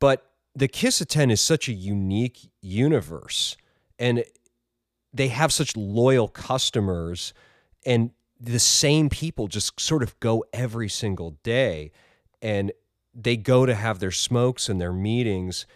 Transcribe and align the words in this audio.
But 0.00 0.30
the 0.54 0.68
Kissaten 0.68 1.30
is 1.30 1.40
such 1.40 1.68
a 1.68 1.72
unique 1.72 2.50
universe 2.60 3.56
and 3.98 4.24
they 5.12 5.28
have 5.28 5.52
such 5.52 5.76
loyal 5.76 6.28
customers 6.28 7.32
and 7.84 8.10
the 8.38 8.58
same 8.58 9.08
people 9.08 9.48
just 9.48 9.78
sort 9.80 10.02
of 10.02 10.18
go 10.20 10.44
every 10.52 10.88
single 10.88 11.32
day 11.42 11.92
and 12.42 12.72
they 13.14 13.36
go 13.36 13.64
to 13.64 13.74
have 13.74 13.98
their 13.98 14.10
smokes 14.10 14.68
and 14.68 14.80
their 14.80 14.92
meetings 14.92 15.66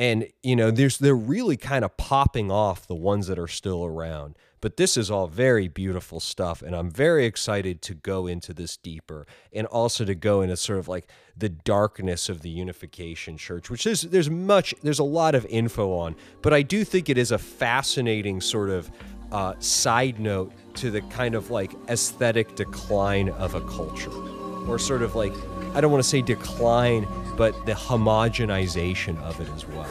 and 0.00 0.26
you 0.42 0.56
know 0.56 0.70
there's 0.70 0.96
they're 0.96 1.14
really 1.14 1.58
kind 1.58 1.84
of 1.84 1.94
popping 1.98 2.50
off 2.50 2.86
the 2.86 2.94
ones 2.94 3.26
that 3.28 3.38
are 3.38 3.46
still 3.46 3.84
around. 3.84 4.34
But 4.62 4.76
this 4.76 4.96
is 4.96 5.10
all 5.10 5.26
very 5.26 5.68
beautiful 5.68 6.20
stuff 6.20 6.60
and 6.60 6.74
i'm 6.76 6.90
very 6.90 7.24
excited 7.24 7.80
to 7.82 7.94
go 7.94 8.26
into 8.26 8.52
this 8.52 8.76
deeper 8.76 9.26
and 9.54 9.66
also 9.66 10.04
to 10.04 10.14
go 10.14 10.42
into 10.42 10.56
sort 10.56 10.78
of 10.78 10.86
like 10.86 11.08
the 11.34 11.48
darkness 11.48 12.28
of 12.28 12.42
the 12.42 12.50
unification 12.50 13.38
church 13.38 13.70
which 13.70 13.86
is 13.86 14.02
there's 14.02 14.28
much 14.28 14.74
there's 14.82 14.98
a 14.98 15.04
lot 15.04 15.34
of 15.34 15.46
info 15.46 15.92
on. 15.92 16.16
But 16.42 16.52
i 16.52 16.62
do 16.62 16.84
think 16.84 17.08
it 17.08 17.16
is 17.16 17.30
a 17.30 17.38
fascinating 17.38 18.40
sort 18.40 18.70
of 18.70 18.90
uh, 19.32 19.54
side 19.60 20.18
note 20.18 20.52
to 20.74 20.90
the 20.90 21.02
kind 21.02 21.34
of 21.34 21.50
like 21.50 21.72
aesthetic 21.88 22.54
decline 22.56 23.28
of 23.30 23.54
a 23.54 23.60
culture. 23.60 24.10
Or 24.68 24.78
sort 24.78 25.02
of 25.02 25.14
like 25.14 25.32
i 25.74 25.80
don't 25.80 25.90
want 25.90 26.02
to 26.02 26.08
say 26.08 26.20
decline 26.22 27.06
but 27.36 27.54
the 27.66 27.72
homogenization 27.72 29.20
of 29.22 29.40
it 29.40 29.48
as 29.54 29.66
well 29.68 29.86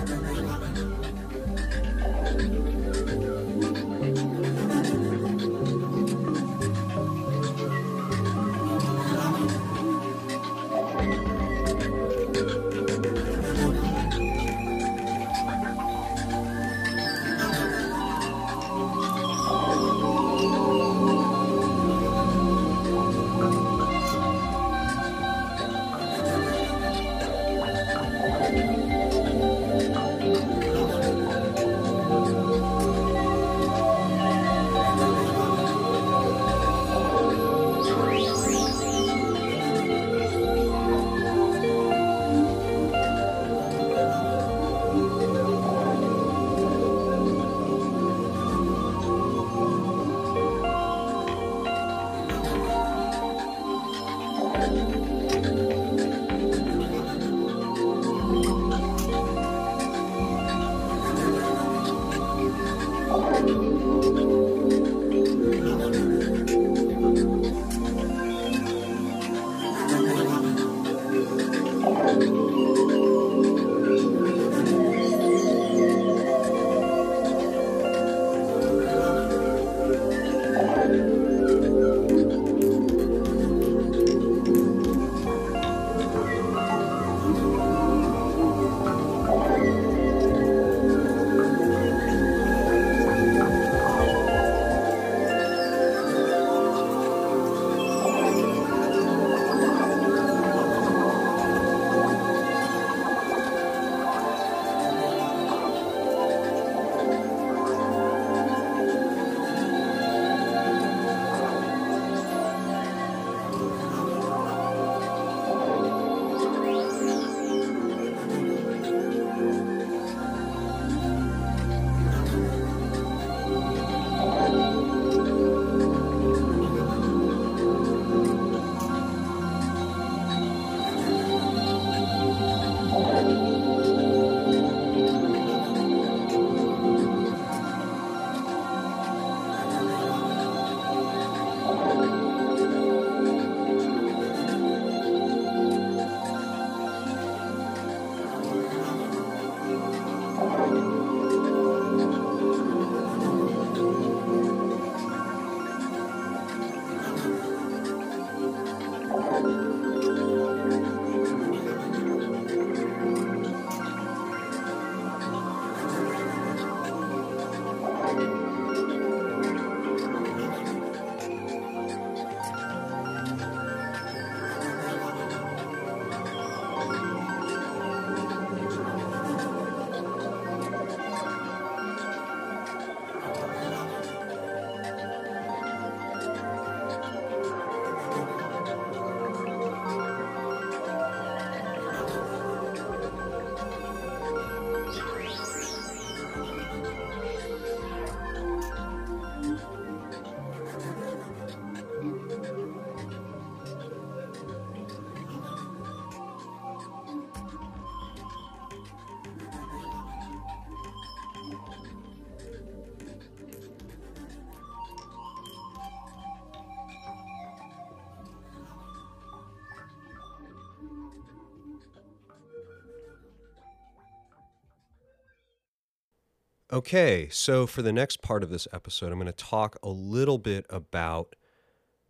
Okay, 226.72 227.30
so 227.32 227.66
for 227.66 227.82
the 227.82 227.92
next 227.92 228.22
part 228.22 228.44
of 228.44 228.52
this 228.52 228.68
episode, 228.72 229.12
I'm 229.12 229.18
going 229.18 229.26
to 229.26 229.32
talk 229.32 229.78
a 229.82 229.90
little 229.90 230.38
bit 230.38 230.68
about, 230.70 231.36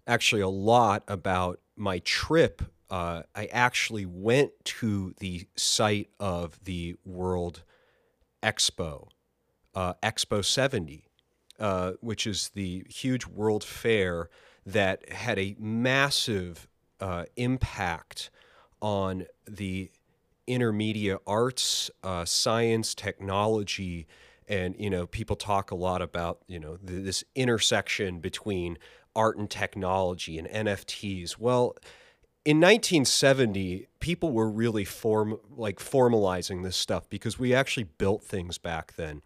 actually, 0.05 0.41
a 0.41 0.49
lot 0.49 1.03
about 1.07 1.61
my 1.77 1.99
trip. 1.99 2.61
Uh, 2.89 3.23
I 3.33 3.45
actually 3.53 4.05
went 4.05 4.51
to 4.65 5.13
the 5.19 5.47
site 5.55 6.09
of 6.19 6.61
the 6.65 6.97
World 7.05 7.63
Expo, 8.43 9.07
uh, 9.75 9.93
Expo 10.03 10.43
70, 10.43 11.05
uh, 11.57 11.93
which 12.01 12.27
is 12.27 12.49
the 12.49 12.85
huge 12.89 13.25
world 13.25 13.63
fair 13.63 14.29
that 14.65 15.09
had 15.09 15.39
a 15.39 15.55
massive 15.57 16.67
uh, 16.99 17.23
impact 17.37 18.29
on 18.81 19.25
the 19.47 19.89
intermedia 20.49 21.19
arts, 21.25 21.89
uh, 22.03 22.25
science, 22.25 22.93
technology, 22.93 24.05
and 24.49 24.75
you 24.77 24.89
know 24.89 25.05
people 25.07 25.35
talk 25.35 25.71
a 25.71 25.75
lot 25.75 26.01
about 26.01 26.39
you 26.47 26.59
know 26.59 26.77
th- 26.77 27.05
this 27.05 27.23
intersection 27.35 28.19
between 28.19 28.77
art 29.15 29.37
and 29.37 29.49
technology 29.49 30.37
and 30.37 30.47
NFTs. 30.47 31.37
Well, 31.37 31.75
in 32.45 32.57
1970, 32.57 33.87
people 33.99 34.31
were 34.31 34.49
really 34.49 34.85
form 34.85 35.37
like 35.55 35.79
formalizing 35.79 36.63
this 36.63 36.75
stuff 36.75 37.09
because 37.09 37.37
we 37.37 37.53
actually 37.53 37.83
built 37.83 38.23
things 38.23 38.57
back 38.57 38.95
then. 38.95 39.21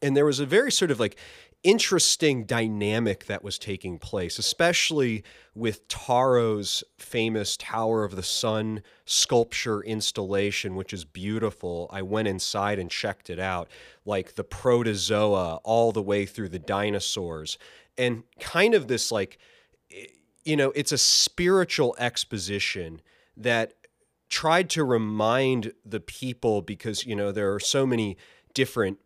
And 0.00 0.16
there 0.16 0.26
was 0.26 0.40
a 0.40 0.46
very 0.46 0.72
sort 0.72 0.90
of 0.90 1.00
like 1.00 1.16
interesting 1.62 2.44
dynamic 2.44 3.26
that 3.26 3.44
was 3.44 3.58
taking 3.58 3.98
place, 3.98 4.38
especially 4.38 5.22
with 5.54 5.86
Taro's 5.88 6.82
famous 6.98 7.56
Tower 7.56 8.04
of 8.04 8.16
the 8.16 8.22
Sun 8.22 8.82
sculpture 9.04 9.80
installation, 9.82 10.74
which 10.74 10.92
is 10.92 11.04
beautiful. 11.04 11.88
I 11.92 12.02
went 12.02 12.28
inside 12.28 12.78
and 12.78 12.90
checked 12.90 13.30
it 13.30 13.38
out, 13.38 13.68
like 14.04 14.34
the 14.34 14.44
protozoa 14.44 15.60
all 15.62 15.92
the 15.92 16.02
way 16.02 16.26
through 16.26 16.48
the 16.48 16.58
dinosaurs, 16.58 17.58
and 17.96 18.24
kind 18.40 18.74
of 18.74 18.88
this 18.88 19.12
like, 19.12 19.38
you 20.44 20.56
know, 20.56 20.72
it's 20.74 20.92
a 20.92 20.98
spiritual 20.98 21.94
exposition 21.98 23.00
that 23.36 23.74
tried 24.28 24.70
to 24.70 24.82
remind 24.82 25.72
the 25.84 26.00
people 26.00 26.62
because, 26.62 27.06
you 27.06 27.14
know, 27.14 27.30
there 27.30 27.54
are 27.54 27.60
so 27.60 27.86
many 27.86 28.16
different 28.54 28.98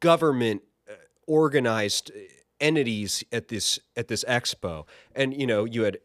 government 0.00 0.62
organized 1.26 2.10
entities 2.60 3.24
at 3.32 3.48
this 3.48 3.78
at 3.96 4.08
this 4.08 4.24
expo 4.28 4.86
and 5.14 5.38
you 5.38 5.46
know 5.46 5.64
you 5.64 5.82
had 5.82 5.98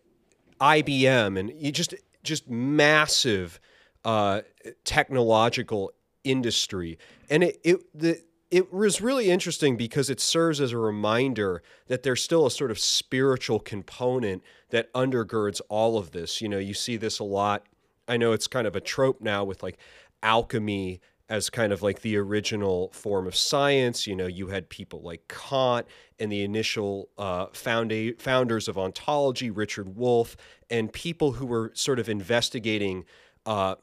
IBM 0.59 1.39
and 1.39 1.51
you 1.55 1.71
just 1.71 1.93
just 2.23 2.49
massive 2.49 3.59
uh, 4.03 4.41
technological 4.83 5.91
industry 6.23 6.97
and 7.29 7.43
it 7.43 7.59
it 7.63 7.79
the 7.97 8.21
it 8.51 8.73
was 8.73 8.99
really 8.99 9.29
interesting 9.29 9.77
because 9.77 10.09
it 10.09 10.19
serves 10.19 10.59
as 10.59 10.71
a 10.71 10.77
reminder 10.77 11.61
that 11.87 12.03
there's 12.03 12.23
still 12.23 12.45
a 12.45 12.51
sort 12.51 12.71
of 12.71 12.79
spiritual 12.79 13.59
component 13.59 14.43
that 14.71 14.91
undergirds 14.93 15.61
all 15.69 15.97
of 15.97 16.11
this. 16.11 16.41
You 16.41 16.49
know, 16.49 16.57
you 16.57 16.73
see 16.73 16.97
this 16.97 17.19
a 17.19 17.23
lot. 17.23 17.67
I 18.07 18.17
know 18.17 18.31
it's 18.31 18.47
kind 18.47 18.65
of 18.65 18.75
a 18.75 18.81
trope 18.81 19.21
now 19.21 19.43
with 19.43 19.61
like 19.61 19.77
alchemy 20.23 20.99
as 21.29 21.49
kind 21.49 21.71
of 21.71 21.81
like 21.83 22.01
the 22.01 22.17
original 22.17 22.89
form 22.91 23.27
of 23.27 23.35
science. 23.35 24.07
You 24.07 24.15
know, 24.15 24.27
you 24.27 24.47
had 24.47 24.67
people 24.69 25.01
like 25.01 25.27
Kant 25.27 25.85
and 26.19 26.31
the 26.31 26.43
initial 26.43 27.09
uh, 27.17 27.47
founders 27.53 28.67
of 28.67 28.77
ontology, 28.77 29.49
Richard 29.51 29.95
Wolff, 29.95 30.35
and 30.69 30.91
people 30.91 31.33
who 31.33 31.45
were 31.45 31.71
sort 31.75 31.99
of 31.99 32.09
investigating 32.09 33.05
uh, 33.45 33.75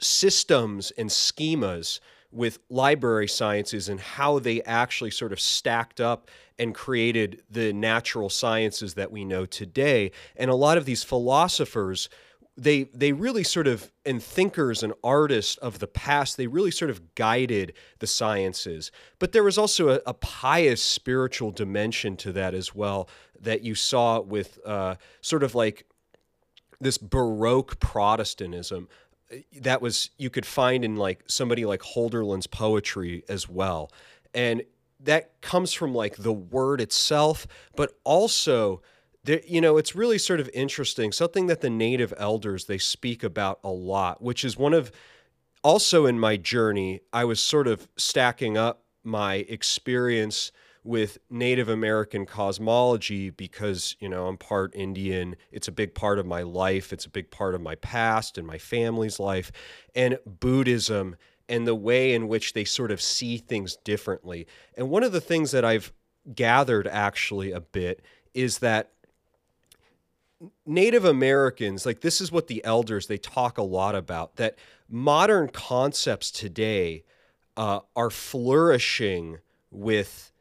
systems 0.00 0.90
and 0.92 1.08
schemas 1.08 2.00
with 2.30 2.58
library 2.68 3.28
sciences 3.28 3.88
and 3.88 4.00
how 4.00 4.38
they 4.38 4.60
actually 4.62 5.10
sort 5.10 5.32
of 5.32 5.40
stacked 5.40 6.00
up 6.00 6.28
and 6.58 6.74
created 6.74 7.42
the 7.50 7.72
natural 7.72 8.28
sciences 8.28 8.94
that 8.94 9.10
we 9.10 9.24
know 9.24 9.46
today. 9.46 10.10
And 10.36 10.50
a 10.50 10.54
lot 10.54 10.76
of 10.76 10.84
these 10.84 11.02
philosophers 11.02 12.10
they 12.58 12.84
they 12.92 13.12
really 13.12 13.44
sort 13.44 13.68
of 13.68 13.92
and 14.04 14.20
thinkers 14.20 14.82
and 14.82 14.92
artists 15.04 15.56
of 15.58 15.78
the 15.78 15.86
past 15.86 16.36
they 16.36 16.48
really 16.48 16.72
sort 16.72 16.90
of 16.90 17.14
guided 17.14 17.72
the 18.00 18.06
sciences. 18.06 18.90
But 19.20 19.30
there 19.32 19.44
was 19.44 19.56
also 19.56 19.90
a, 19.90 20.00
a 20.06 20.14
pious 20.14 20.82
spiritual 20.82 21.52
dimension 21.52 22.16
to 22.18 22.32
that 22.32 22.54
as 22.54 22.74
well 22.74 23.08
that 23.40 23.62
you 23.62 23.76
saw 23.76 24.20
with 24.20 24.58
uh, 24.66 24.96
sort 25.20 25.44
of 25.44 25.54
like 25.54 25.86
this 26.80 26.98
baroque 26.98 27.78
protestantism 27.78 28.88
uh, 29.32 29.36
that 29.60 29.80
was 29.80 30.10
you 30.18 30.28
could 30.28 30.46
find 30.46 30.84
in 30.84 30.96
like 30.96 31.22
somebody 31.28 31.64
like 31.64 31.80
Hölderlin's 31.80 32.48
poetry 32.48 33.22
as 33.28 33.48
well. 33.48 33.92
And 34.34 34.64
that 34.98 35.40
comes 35.42 35.72
from 35.72 35.94
like 35.94 36.16
the 36.16 36.32
word 36.32 36.80
itself 36.80 37.46
but 37.76 37.92
also 38.02 38.82
there, 39.28 39.40
you 39.46 39.60
know, 39.60 39.76
it's 39.76 39.94
really 39.94 40.18
sort 40.18 40.40
of 40.40 40.50
interesting. 40.54 41.12
Something 41.12 41.46
that 41.46 41.60
the 41.60 41.70
native 41.70 42.14
elders 42.16 42.64
they 42.64 42.78
speak 42.78 43.22
about 43.22 43.60
a 43.62 43.70
lot, 43.70 44.22
which 44.22 44.44
is 44.44 44.56
one 44.56 44.72
of 44.72 44.90
also 45.62 46.06
in 46.06 46.18
my 46.18 46.36
journey, 46.36 47.00
I 47.12 47.24
was 47.24 47.38
sort 47.38 47.68
of 47.68 47.88
stacking 47.96 48.56
up 48.56 48.84
my 49.04 49.34
experience 49.48 50.50
with 50.82 51.18
Native 51.28 51.68
American 51.68 52.24
cosmology 52.24 53.28
because, 53.28 53.96
you 54.00 54.08
know, 54.08 54.28
I'm 54.28 54.38
part 54.38 54.74
Indian. 54.74 55.36
It's 55.52 55.68
a 55.68 55.72
big 55.72 55.94
part 55.94 56.18
of 56.18 56.24
my 56.24 56.42
life, 56.42 56.92
it's 56.92 57.04
a 57.04 57.10
big 57.10 57.30
part 57.30 57.54
of 57.54 57.60
my 57.60 57.74
past 57.74 58.38
and 58.38 58.46
my 58.46 58.56
family's 58.56 59.20
life, 59.20 59.52
and 59.94 60.18
Buddhism 60.24 61.16
and 61.50 61.66
the 61.66 61.74
way 61.74 62.14
in 62.14 62.28
which 62.28 62.54
they 62.54 62.64
sort 62.64 62.90
of 62.90 63.02
see 63.02 63.36
things 63.36 63.76
differently. 63.84 64.46
And 64.74 64.88
one 64.88 65.02
of 65.02 65.12
the 65.12 65.20
things 65.20 65.50
that 65.50 65.64
I've 65.64 65.92
gathered 66.34 66.86
actually 66.86 67.52
a 67.52 67.60
bit 67.60 68.02
is 68.34 68.58
that 68.58 68.92
Native 70.64 71.04
Americans, 71.04 71.84
like 71.84 72.00
this 72.00 72.20
is 72.20 72.30
what 72.30 72.46
the 72.46 72.64
elders 72.64 73.06
they 73.06 73.18
talk 73.18 73.58
a 73.58 73.62
lot 73.62 73.94
about 73.94 74.36
that 74.36 74.56
modern 74.88 75.48
concepts 75.48 76.30
today 76.30 77.04
uh, 77.56 77.80
are 77.96 78.10
flourishing 78.10 79.38
with 79.70 80.32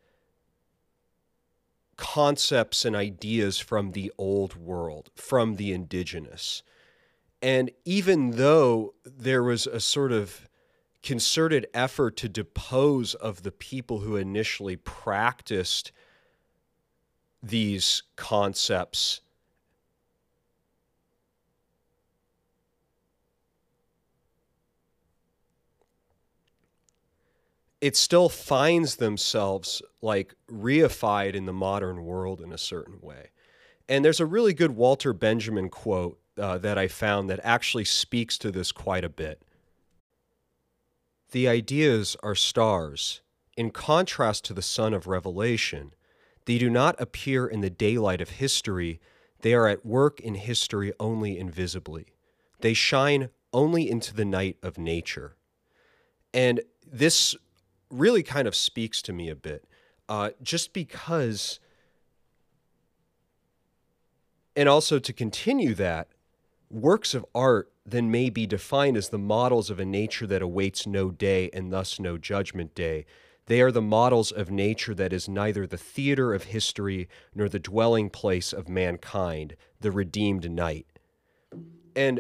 concepts 1.96 2.86
and 2.86 2.96
ideas 2.96 3.58
from 3.58 3.92
the 3.92 4.12
old 4.18 4.56
world, 4.56 5.10
from 5.16 5.56
the 5.56 5.74
indigenous. 5.74 6.62
And 7.42 7.72
even 7.86 8.32
though 8.32 8.94
there 9.04 9.44
was 9.44 9.66
a 9.66 9.80
sort 9.80 10.12
of 10.12 10.48
concerted 11.02 11.68
effort 11.74 12.18
to 12.18 12.30
depose 12.30 13.16
of 13.16 13.44
the 13.44 13.52
people 13.52 14.00
who 14.00 14.16
initially 14.16 14.76
practiced 14.76 15.92
these 17.42 18.04
concepts 18.16 19.22
it 27.82 27.96
still 27.96 28.30
finds 28.30 28.96
themselves 28.96 29.82
like 30.02 30.34
reified 30.52 31.36
in 31.36 31.46
the 31.46 31.54
modern 31.54 32.04
world 32.04 32.42
in 32.42 32.52
a 32.52 32.58
certain 32.58 33.00
way. 33.02 33.30
And 33.88 34.04
there's 34.04 34.20
a 34.20 34.26
really 34.26 34.54
good 34.54 34.72
Walter 34.72 35.14
Benjamin 35.14 35.70
quote 35.70 36.20
uh, 36.38 36.58
that 36.60 36.78
I 36.78 36.88
found 36.88 37.30
that 37.30 37.40
actually 37.44 37.86
speaks 37.86 38.38
to 38.40 38.52
this 38.52 38.72
quite 38.72 39.04
a 39.04 39.10
bit. 39.10 39.42
The 41.32 41.48
ideas 41.48 42.16
are 42.24 42.36
stars. 42.36 43.22
In 43.56 43.72
contrast 43.72 44.46
to 44.46 44.54
the 44.54 44.62
sun 44.62 44.94
of 44.94 45.08
revelation, 45.08 45.94
they 46.46 46.58
do 46.58 46.70
not 46.70 46.96
appear 47.00 47.48
in 47.48 47.62
the 47.62 47.70
daylight 47.70 48.22
of 48.22 48.32
history, 48.32 49.02
they 49.42 49.54
are 49.54 49.68
at 49.68 49.86
work 49.86 50.20
in 50.20 50.36
history 50.36 50.94
only 51.00 51.38
invisibly. 51.38 52.08
They 52.62 52.74
shine 52.74 53.30
only 53.54 53.90
into 53.90 54.14
the 54.14 54.26
night 54.26 54.58
of 54.64 54.78
nature. 54.78 55.36
And 56.34 56.62
this 56.86 57.36
really 57.90 58.24
kind 58.24 58.48
of 58.48 58.56
speaks 58.56 59.02
to 59.04 59.14
me 59.14 59.30
a 59.30 59.36
bit, 59.36 59.66
uh, 60.10 60.32
just 60.42 60.74
because, 60.74 61.60
and 64.56 64.68
also 64.68 65.00
to 65.00 65.14
continue 65.14 65.74
that, 65.76 66.08
works 66.70 67.14
of 67.14 67.26
art 67.34 67.72
then 67.86 68.12
may 68.12 68.30
be 68.30 68.46
defined 68.46 68.98
as 68.98 69.10
the 69.10 69.18
models 69.18 69.70
of 69.70 69.80
a 69.80 69.86
nature 69.86 70.28
that 70.28 70.42
awaits 70.42 70.86
no 70.86 71.10
day 71.10 71.50
and 71.54 71.72
thus 71.72 72.00
no 72.00 72.18
judgment 72.18 72.76
day. 72.76 73.06
They 73.46 73.62
are 73.62 73.72
the 73.72 73.82
models 73.82 74.34
of 74.34 74.52
nature 74.52 74.94
that 74.96 75.14
is 75.14 75.30
neither 75.30 75.66
the 75.66 75.78
theater 75.78 76.34
of 76.34 76.44
history 76.44 77.08
nor 77.34 77.48
the 77.48 77.60
dwelling 77.60 78.10
place 78.10 78.52
of 78.52 78.68
mankind, 78.68 79.56
the 79.80 79.92
redeemed 79.92 80.52
night. 80.52 80.86
And 81.96 82.20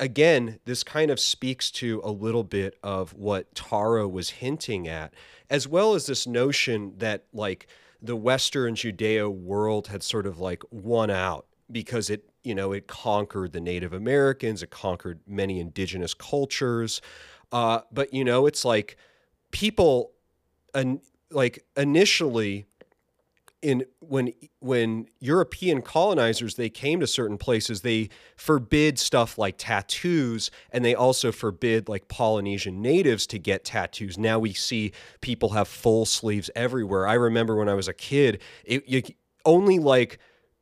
again, 0.00 0.58
this 0.64 0.82
kind 0.82 1.10
of 1.10 1.20
speaks 1.20 1.70
to 1.70 2.00
a 2.02 2.10
little 2.10 2.42
bit 2.42 2.74
of 2.82 3.12
what 3.12 3.54
Taro 3.54 4.08
was 4.08 4.30
hinting 4.30 4.88
at, 4.88 5.12
as 5.50 5.68
well 5.68 5.94
as 5.94 6.06
this 6.06 6.26
notion 6.26 6.94
that 6.96 7.26
like 7.32 7.68
the 8.02 8.16
Western 8.16 8.74
Judeo 8.74 9.30
world 9.30 9.88
had 9.88 10.02
sort 10.02 10.26
of 10.26 10.40
like 10.40 10.62
won 10.70 11.10
out 11.10 11.46
because 11.70 12.08
it, 12.08 12.24
you 12.42 12.54
know, 12.54 12.72
it 12.72 12.88
conquered 12.88 13.52
the 13.52 13.60
Native 13.60 13.92
Americans, 13.92 14.62
it 14.62 14.70
conquered 14.70 15.20
many 15.26 15.60
indigenous 15.60 16.14
cultures. 16.14 17.02
Uh, 17.52 17.80
but, 17.92 18.12
you 18.14 18.24
know, 18.24 18.46
it's 18.46 18.64
like 18.64 18.96
people, 19.50 20.12
and 20.74 21.00
like 21.30 21.62
initially, 21.76 22.64
in 23.62 23.84
when 24.00 24.32
when 24.60 25.06
European 25.18 25.82
colonizers 25.82 26.54
they 26.54 26.70
came 26.70 27.00
to 27.00 27.06
certain 27.06 27.38
places, 27.38 27.82
they 27.82 28.08
forbid 28.36 28.98
stuff 28.98 29.36
like 29.36 29.56
tattoos, 29.58 30.50
and 30.72 30.84
they 30.84 30.94
also 30.94 31.30
forbid 31.30 31.88
like 31.88 32.08
Polynesian 32.08 32.80
natives 32.80 33.26
to 33.28 33.38
get 33.38 33.64
tattoos. 33.64 34.16
Now 34.16 34.38
we 34.38 34.52
see 34.52 34.92
people 35.20 35.50
have 35.50 35.68
full 35.68 36.06
sleeves 36.06 36.50
everywhere. 36.56 37.06
I 37.06 37.14
remember 37.14 37.56
when 37.56 37.68
I 37.68 37.74
was 37.74 37.88
a 37.88 37.94
kid, 37.94 38.40
it 38.64 38.88
you, 38.88 39.02
only 39.44 39.78
like 39.78 40.18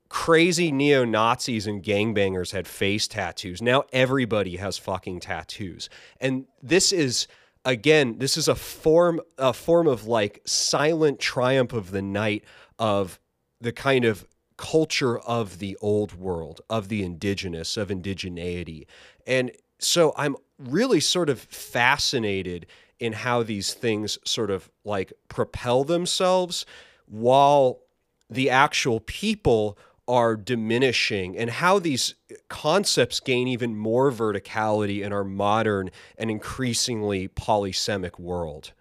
crazy 0.09 0.73
neo 0.73 1.05
Nazis 1.05 1.67
and 1.67 1.83
gangbangers 1.83 2.53
had 2.53 2.67
face 2.67 3.07
tattoos. 3.07 3.61
Now 3.61 3.85
everybody 3.93 4.57
has 4.57 4.79
fucking 4.79 5.21
tattoos. 5.21 5.89
And 6.21 6.47
this 6.63 6.93
is 6.93 7.29
again, 7.65 8.19
this 8.19 8.37
is 8.37 8.49
a 8.49 8.55
form 8.55 9.21
a 9.37 9.53
form 9.53 9.87
of 9.87 10.07
like 10.07 10.41
silent 10.47 11.21
triumph 11.21 11.73
of 11.73 11.91
the 11.91 12.03
night 12.03 12.45
of 12.79 13.19
the 13.61 13.73
kind 13.73 14.05
of 14.05 14.27
culture 14.57 15.19
of 15.19 15.59
the 15.59 15.77
old 15.81 16.15
world, 16.15 16.61
of 16.69 16.89
the 16.89 17.03
indigenous, 17.03 17.77
of 17.77 17.89
indigeneity. 17.89 18.87
And 19.27 19.53
so 19.79 20.13
I'm 20.17 20.37
really 20.59 21.01
sort 21.01 21.31
of 21.31 21.41
fascinated 21.41 22.67
in 22.99 23.13
how 23.13 23.43
these 23.43 23.75
things 23.75 24.19
sort 24.25 24.51
of 24.51 24.69
like 24.85 25.13
propel 25.29 25.85
themselves 25.85 26.67
while 27.07 27.81
the 28.29 28.51
actual 28.51 29.01
people 29.01 29.79
are 30.09 30.37
diminishing 30.37 31.37
and 31.37 31.51
how 31.51 31.79
these 31.79 32.15
concepts 32.49 33.21
gain 33.21 33.47
even 33.47 33.77
more 33.77 34.11
verticality 34.11 35.03
in 35.03 35.13
our 35.13 35.23
modern 35.23 35.91
and 36.17 36.31
increasingly 36.31 37.29
polysemic 37.29 38.19
world. 38.19 38.73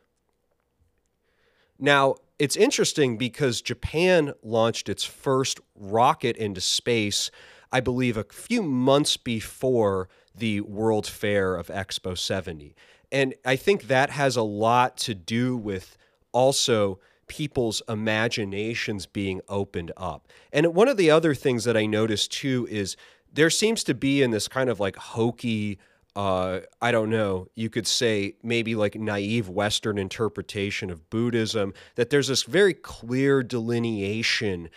Now, 1.77 2.15
it's 2.39 2.55
interesting 2.55 3.17
because 3.17 3.61
Japan 3.61 4.33
launched 4.43 4.89
its 4.89 5.03
first 5.03 5.59
rocket 5.75 6.37
into 6.37 6.61
space, 6.61 7.31
I 7.71 7.79
believe, 7.79 8.17
a 8.17 8.23
few 8.25 8.61
months 8.61 9.17
before 9.17 10.07
the 10.35 10.61
World 10.61 11.07
Fair 11.07 11.55
of 11.55 11.67
Expo 11.67 12.17
70. 12.17 12.75
And 13.11 13.33
I 13.45 13.55
think 13.55 13.83
that 13.83 14.11
has 14.11 14.35
a 14.35 14.43
lot 14.43 14.97
to 14.97 15.15
do 15.15 15.57
with 15.57 15.97
also 16.31 16.99
people's 17.27 17.81
imaginations 17.89 19.05
being 19.05 19.41
opened 19.49 19.91
up. 19.97 20.27
And 20.53 20.75
one 20.75 20.87
of 20.87 20.97
the 20.97 21.09
other 21.11 21.33
things 21.33 21.63
that 21.63 21.75
I 21.75 21.85
noticed 21.85 22.31
too 22.31 22.67
is 22.69 22.95
there 23.31 23.49
seems 23.49 23.83
to 23.85 23.93
be 23.93 24.21
in 24.21 24.31
this 24.31 24.47
kind 24.47 24.69
of 24.69 24.79
like 24.79 24.95
hokey, 24.95 25.79
uh, 26.17 26.61
I 26.81 26.91
don't 26.91 27.11
know, 27.11 27.47
you 27.53 27.69
could 27.69 27.85
say 27.85 28.33
maybe 28.41 28.73
like 28.73 28.95
naive 28.95 29.49
Western 29.49 29.99
interpretation 29.99 30.89
of 30.89 31.11
Buddhism, 31.11 31.75
that 31.93 32.09
there's 32.09 32.29
this 32.29 32.41
very 32.41 32.73
clear 32.73 33.43
delineation 33.43 34.69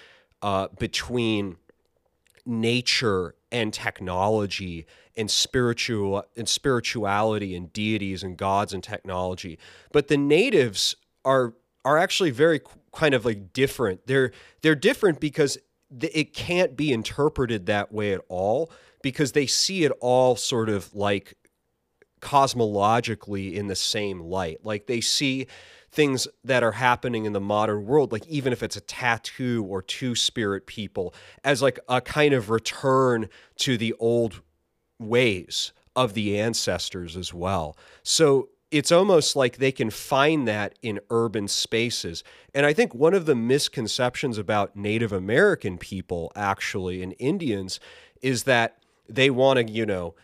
uh, 0.42 0.68
between 0.78 1.56
nature 2.44 3.34
and 3.50 3.72
technology 3.72 4.84
and 5.16 5.30
spiritual 5.30 6.26
and 6.36 6.46
spirituality 6.46 7.56
and 7.56 7.72
deities 7.72 8.22
and 8.22 8.36
gods 8.36 8.74
and 8.74 8.84
technology. 8.84 9.58
But 9.92 10.08
the 10.08 10.18
natives 10.18 10.94
are 11.24 11.54
are 11.86 11.96
actually 11.96 12.32
very 12.32 12.60
kind 12.92 13.14
of 13.14 13.24
like 13.24 13.54
different. 13.54 14.06
They're 14.06 14.32
they're 14.60 14.74
different 14.74 15.20
because 15.20 15.56
it 16.02 16.34
can't 16.34 16.76
be 16.76 16.92
interpreted 16.92 17.64
that 17.64 17.92
way 17.92 18.12
at 18.12 18.20
all 18.28 18.70
because 19.02 19.32
they 19.32 19.46
see 19.46 19.84
it 19.84 19.92
all 20.00 20.36
sort 20.36 20.68
of 20.68 20.94
like 20.94 21.34
cosmologically 22.20 23.54
in 23.54 23.66
the 23.66 23.76
same 23.76 24.20
light. 24.20 24.58
Like 24.64 24.86
they 24.86 25.00
see 25.00 25.46
things 25.92 26.28
that 26.44 26.62
are 26.62 26.72
happening 26.72 27.24
in 27.24 27.32
the 27.32 27.40
modern 27.40 27.84
world, 27.84 28.12
like 28.12 28.26
even 28.26 28.52
if 28.52 28.62
it's 28.62 28.76
a 28.76 28.80
tattoo 28.80 29.64
or 29.68 29.82
two 29.82 30.14
spirit 30.14 30.66
people, 30.66 31.14
as 31.42 31.62
like 31.62 31.78
a 31.88 32.00
kind 32.00 32.32
of 32.32 32.50
return 32.50 33.28
to 33.56 33.76
the 33.76 33.94
old 33.98 34.42
ways 34.98 35.72
of 35.96 36.14
the 36.14 36.38
ancestors 36.38 37.16
as 37.16 37.34
well. 37.34 37.76
So 38.02 38.50
it's 38.70 38.92
almost 38.92 39.34
like 39.34 39.56
they 39.56 39.72
can 39.72 39.90
find 39.90 40.46
that 40.46 40.78
in 40.80 41.00
urban 41.10 41.48
spaces. 41.48 42.22
And 42.54 42.64
I 42.64 42.72
think 42.72 42.94
one 42.94 43.14
of 43.14 43.26
the 43.26 43.34
misconceptions 43.34 44.38
about 44.38 44.76
Native 44.76 45.12
American 45.12 45.76
people, 45.76 46.30
actually, 46.36 47.02
and 47.02 47.16
Indians, 47.18 47.80
is 48.22 48.44
that 48.44 48.79
they 49.14 49.30
want 49.30 49.58
to, 49.58 49.72
you 49.72 49.86
know, 49.86 50.14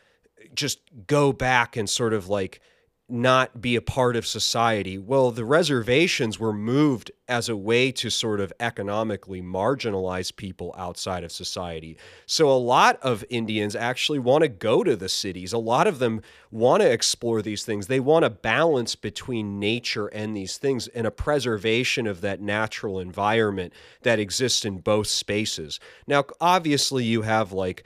just 0.54 0.80
go 1.06 1.32
back 1.32 1.76
and 1.76 1.88
sort 1.88 2.12
of 2.12 2.28
like 2.28 2.60
not 3.08 3.60
be 3.60 3.76
a 3.76 3.80
part 3.80 4.16
of 4.16 4.26
society. 4.26 4.98
Well, 4.98 5.30
the 5.30 5.44
reservations 5.44 6.40
were 6.40 6.52
moved 6.52 7.12
as 7.28 7.48
a 7.48 7.56
way 7.56 7.92
to 7.92 8.10
sort 8.10 8.40
of 8.40 8.52
economically 8.58 9.40
marginalize 9.40 10.34
people 10.34 10.74
outside 10.76 11.22
of 11.22 11.30
society. 11.30 11.98
So 12.26 12.50
a 12.50 12.58
lot 12.58 12.98
of 13.02 13.24
Indians 13.30 13.76
actually 13.76 14.18
want 14.18 14.42
to 14.42 14.48
go 14.48 14.82
to 14.82 14.96
the 14.96 15.08
cities. 15.08 15.52
A 15.52 15.58
lot 15.58 15.86
of 15.86 16.00
them 16.00 16.20
want 16.50 16.82
to 16.82 16.90
explore 16.90 17.42
these 17.42 17.64
things. 17.64 17.86
They 17.86 18.00
want 18.00 18.24
a 18.24 18.30
balance 18.30 18.96
between 18.96 19.60
nature 19.60 20.08
and 20.08 20.36
these 20.36 20.58
things 20.58 20.88
and 20.88 21.06
a 21.06 21.12
preservation 21.12 22.08
of 22.08 22.22
that 22.22 22.40
natural 22.40 22.98
environment 22.98 23.72
that 24.02 24.18
exists 24.18 24.64
in 24.64 24.78
both 24.78 25.06
spaces. 25.06 25.78
Now, 26.08 26.24
obviously, 26.40 27.04
you 27.04 27.22
have 27.22 27.52
like 27.52 27.84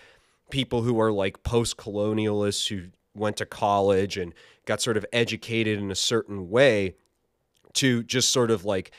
people 0.50 0.82
who 0.82 1.00
are 1.00 1.12
like 1.12 1.42
post 1.42 1.76
colonialists 1.76 2.68
who 2.68 2.88
went 3.14 3.36
to 3.38 3.46
college 3.46 4.16
and 4.16 4.34
got 4.64 4.80
sort 4.80 4.96
of 4.96 5.04
educated 5.12 5.78
in 5.78 5.90
a 5.90 5.96
certain 5.96 6.50
way 6.50 6.94
to 7.74 8.02
just 8.02 8.30
sort 8.30 8.50
of 8.50 8.64
like 8.64 8.92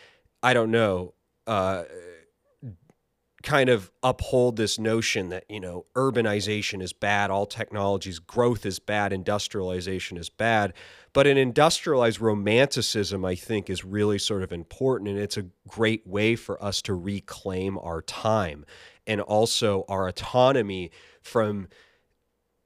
I 0.43 0.53
don't 0.53 0.71
know, 0.71 1.13
uh, 1.45 1.83
kind 3.43 3.69
of 3.69 3.91
uphold 4.03 4.55
this 4.55 4.77
notion 4.77 5.29
that 5.29 5.45
you 5.49 5.59
know 5.59 5.85
urbanization 5.95 6.81
is 6.81 6.93
bad, 6.93 7.31
all 7.31 7.45
technologies 7.45 8.19
growth 8.19 8.65
is 8.65 8.79
bad, 8.79 9.13
industrialization 9.13 10.17
is 10.17 10.29
bad. 10.29 10.73
But 11.13 11.27
an 11.27 11.37
industrialized 11.37 12.21
romanticism, 12.21 13.25
I 13.25 13.35
think, 13.35 13.69
is 13.69 13.83
really 13.83 14.17
sort 14.17 14.43
of 14.43 14.53
important, 14.53 15.09
and 15.09 15.19
it's 15.19 15.37
a 15.37 15.47
great 15.67 16.07
way 16.07 16.35
for 16.35 16.63
us 16.63 16.81
to 16.83 16.93
reclaim 16.93 17.77
our 17.77 18.01
time 18.01 18.65
and 19.07 19.21
also 19.21 19.85
our 19.87 20.07
autonomy 20.07 20.91
from 21.21 21.67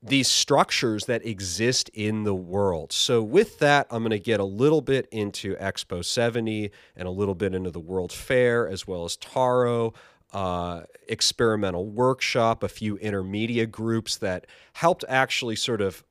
these 0.02 0.28
structures 0.28 1.06
that 1.06 1.26
exist 1.26 1.90
in 1.94 2.24
the 2.24 2.36
world. 2.36 2.92
So, 2.92 3.24
with 3.24 3.60
that, 3.60 3.88
I'm 3.90 4.04
going 4.04 4.12
to 4.12 4.20
get 4.20 4.40
a 4.40 4.46
little 4.46 4.82
bit 4.82 5.08
into 5.12 5.56
Expo 5.56 6.06
70 6.06 6.72
and 6.96 7.08
a 7.08 7.12
little 7.12 7.34
bit 7.34 7.56
into 7.56 7.72
the 7.72 7.80
World 7.80 8.14
Fair, 8.14 8.68
as 8.68 8.86
well 8.86 9.04
as 9.06 9.18
Taro, 9.18 9.94
uh, 10.32 10.82
experimental 11.08 11.88
workshop, 11.88 12.62
a 12.62 12.68
few 12.68 12.98
intermedia 12.98 13.70
groups 13.70 14.18
that 14.18 14.46
helped 14.74 15.04
actually 15.08 15.56
sort 15.56 15.82
of 15.82 16.04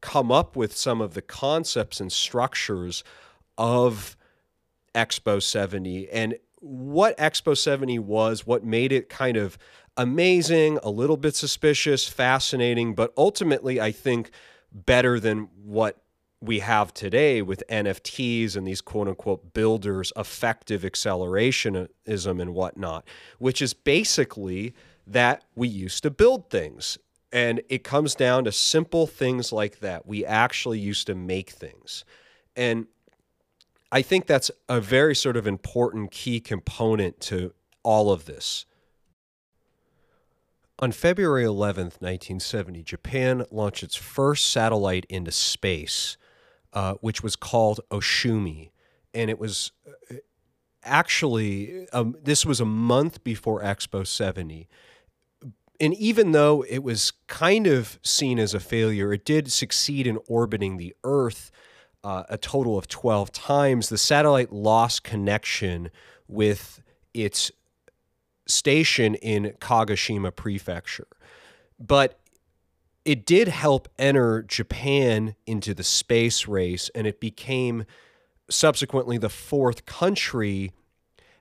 come 0.00 0.30
up 0.30 0.56
with 0.56 0.76
some 0.76 1.00
of 1.00 1.14
the 1.14 1.22
concepts 1.22 2.00
and 2.00 2.12
structures 2.12 3.04
of 3.58 4.16
Expo 4.94 5.42
70 5.42 6.08
and 6.10 6.36
what 6.60 7.16
Expo 7.18 7.56
70 7.56 7.98
was, 7.98 8.46
what 8.46 8.64
made 8.64 8.92
it 8.92 9.08
kind 9.08 9.36
of 9.36 9.58
amazing, 9.96 10.78
a 10.82 10.90
little 10.90 11.16
bit 11.16 11.34
suspicious, 11.34 12.08
fascinating, 12.08 12.94
but 12.94 13.12
ultimately, 13.16 13.80
I 13.80 13.92
think 13.92 14.30
better 14.72 15.18
than 15.18 15.48
what 15.62 16.02
we 16.40 16.58
have 16.60 16.92
today 16.92 17.40
with 17.40 17.62
NFTs 17.70 18.56
and 18.56 18.66
these 18.66 18.80
quote 18.80 19.08
unquote 19.08 19.54
builders, 19.54 20.12
effective 20.16 20.82
accelerationism 20.82 22.40
and 22.40 22.54
whatnot, 22.54 23.06
which 23.38 23.62
is 23.62 23.72
basically 23.72 24.74
that 25.06 25.44
we 25.54 25.68
used 25.68 26.02
to 26.02 26.10
build 26.10 26.50
things. 26.50 26.98
And 27.32 27.62
it 27.68 27.84
comes 27.84 28.14
down 28.14 28.44
to 28.44 28.52
simple 28.52 29.06
things 29.06 29.52
like 29.52 29.80
that. 29.80 30.06
We 30.06 30.24
actually 30.24 30.78
used 30.78 31.06
to 31.08 31.14
make 31.14 31.50
things. 31.50 32.04
And 32.54 32.86
I 33.92 34.02
think 34.02 34.26
that's 34.26 34.50
a 34.68 34.80
very 34.80 35.14
sort 35.14 35.36
of 35.36 35.46
important 35.46 36.10
key 36.10 36.40
component 36.40 37.20
to 37.22 37.54
all 37.82 38.10
of 38.10 38.24
this. 38.24 38.66
On 40.78 40.92
February 40.92 41.44
11th, 41.44 42.02
1970, 42.02 42.82
Japan 42.82 43.44
launched 43.50 43.82
its 43.82 43.96
first 43.96 44.46
satellite 44.50 45.06
into 45.08 45.30
space, 45.30 46.18
uh, 46.72 46.94
which 47.00 47.22
was 47.22 47.34
called 47.34 47.80
Ohsumi. 47.90 48.72
And 49.14 49.30
it 49.30 49.38
was 49.38 49.72
uh, 49.88 50.16
actually, 50.84 51.88
um, 51.92 52.16
this 52.22 52.44
was 52.44 52.60
a 52.60 52.66
month 52.66 53.24
before 53.24 53.62
Expo 53.62 54.06
70. 54.06 54.68
And 55.80 55.94
even 55.94 56.32
though 56.32 56.62
it 56.68 56.82
was 56.82 57.12
kind 57.26 57.66
of 57.66 57.98
seen 58.02 58.38
as 58.38 58.52
a 58.52 58.60
failure, 58.60 59.12
it 59.14 59.24
did 59.24 59.50
succeed 59.50 60.06
in 60.06 60.18
orbiting 60.28 60.76
the 60.76 60.94
Earth 61.04 61.50
uh, 62.06 62.22
a 62.28 62.38
total 62.38 62.78
of 62.78 62.86
12 62.86 63.32
times. 63.32 63.88
The 63.88 63.98
satellite 63.98 64.52
lost 64.52 65.02
connection 65.02 65.90
with 66.28 66.80
its 67.12 67.50
station 68.46 69.16
in 69.16 69.54
Kagoshima 69.60 70.34
Prefecture. 70.34 71.08
But 71.80 72.20
it 73.04 73.26
did 73.26 73.48
help 73.48 73.88
enter 73.98 74.44
Japan 74.44 75.34
into 75.48 75.74
the 75.74 75.82
space 75.82 76.46
race, 76.46 76.92
and 76.94 77.08
it 77.08 77.18
became 77.20 77.84
subsequently 78.48 79.18
the 79.18 79.28
fourth 79.28 79.84
country 79.84 80.70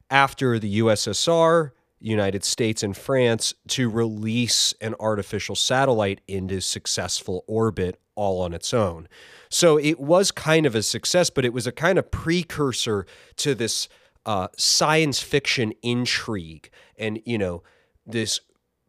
after 0.09 0.57
the 0.57 0.79
USSR, 0.79 1.71
United 2.05 2.43
States, 2.43 2.83
and 2.83 2.95
France 2.95 3.53
to 3.69 3.89
release 3.89 4.73
an 4.79 4.95
artificial 4.99 5.55
satellite 5.55 6.21
into 6.27 6.61
successful 6.61 7.43
orbit 7.47 7.99
all 8.15 8.41
on 8.41 8.53
its 8.53 8.73
own. 8.73 9.07
So 9.49 9.77
it 9.77 9.99
was 9.99 10.31
kind 10.31 10.65
of 10.65 10.75
a 10.75 10.83
success, 10.83 11.29
but 11.29 11.45
it 11.45 11.53
was 11.53 11.67
a 11.67 11.71
kind 11.71 11.97
of 11.97 12.11
precursor 12.11 13.05
to 13.37 13.55
this 13.55 13.89
uh, 14.25 14.47
science 14.57 15.19
fiction 15.19 15.71
intrigue 15.83 16.69
and 16.97 17.21
you 17.25 17.37
know 17.37 17.61
this 18.07 18.39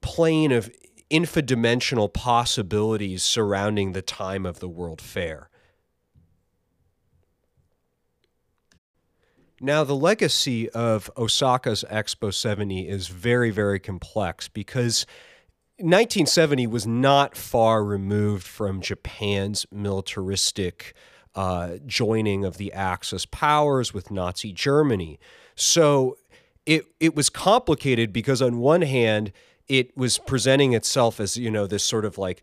plane 0.01 0.53
of 0.53 0.71
infodimensional 1.11 2.13
possibilities 2.13 3.23
surrounding 3.23 3.93
the 3.93 4.03
time 4.03 4.47
of 4.47 4.61
the 4.61 4.69
World 4.69 5.01
Fair. 5.01 5.51
Now, 9.61 9.85
the 9.85 9.97
legacy 9.97 10.69
of 10.71 11.11
Osaka's 11.17 11.85
Expo 11.91 12.33
70 12.33 12.89
is 12.89 13.09
very, 13.09 13.51
very 13.51 13.81
complex 13.81 14.49
because 14.49 15.07
1970 15.79 16.67
was 16.67 16.87
not 16.87 17.37
far 17.37 17.83
removed 17.83 18.47
from 18.47 18.81
Japan's 18.81 19.67
militaristic 19.73 20.95
uh, 21.35 21.77
joining 21.87 22.45
of 22.45 22.57
the 22.57 22.73
Axis 22.73 23.27
powers 23.27 23.95
with 23.95 24.11
Nazi 24.11 24.53
Germany. 24.53 25.19
So 25.55 26.17
it 26.65 26.87
it 26.99 27.15
was 27.15 27.31
complicated 27.31 28.13
because 28.13 28.43
on 28.43 28.59
one 28.59 28.83
hand, 28.83 29.33
it 29.69 29.97
was 29.97 30.19
presenting 30.19 30.73
itself 30.73 31.21
as 31.21 31.37
you 31.37 31.51
know 31.51 31.67
this 31.67 31.85
sort 31.85 32.05
of 32.05 32.19
like 32.19 32.43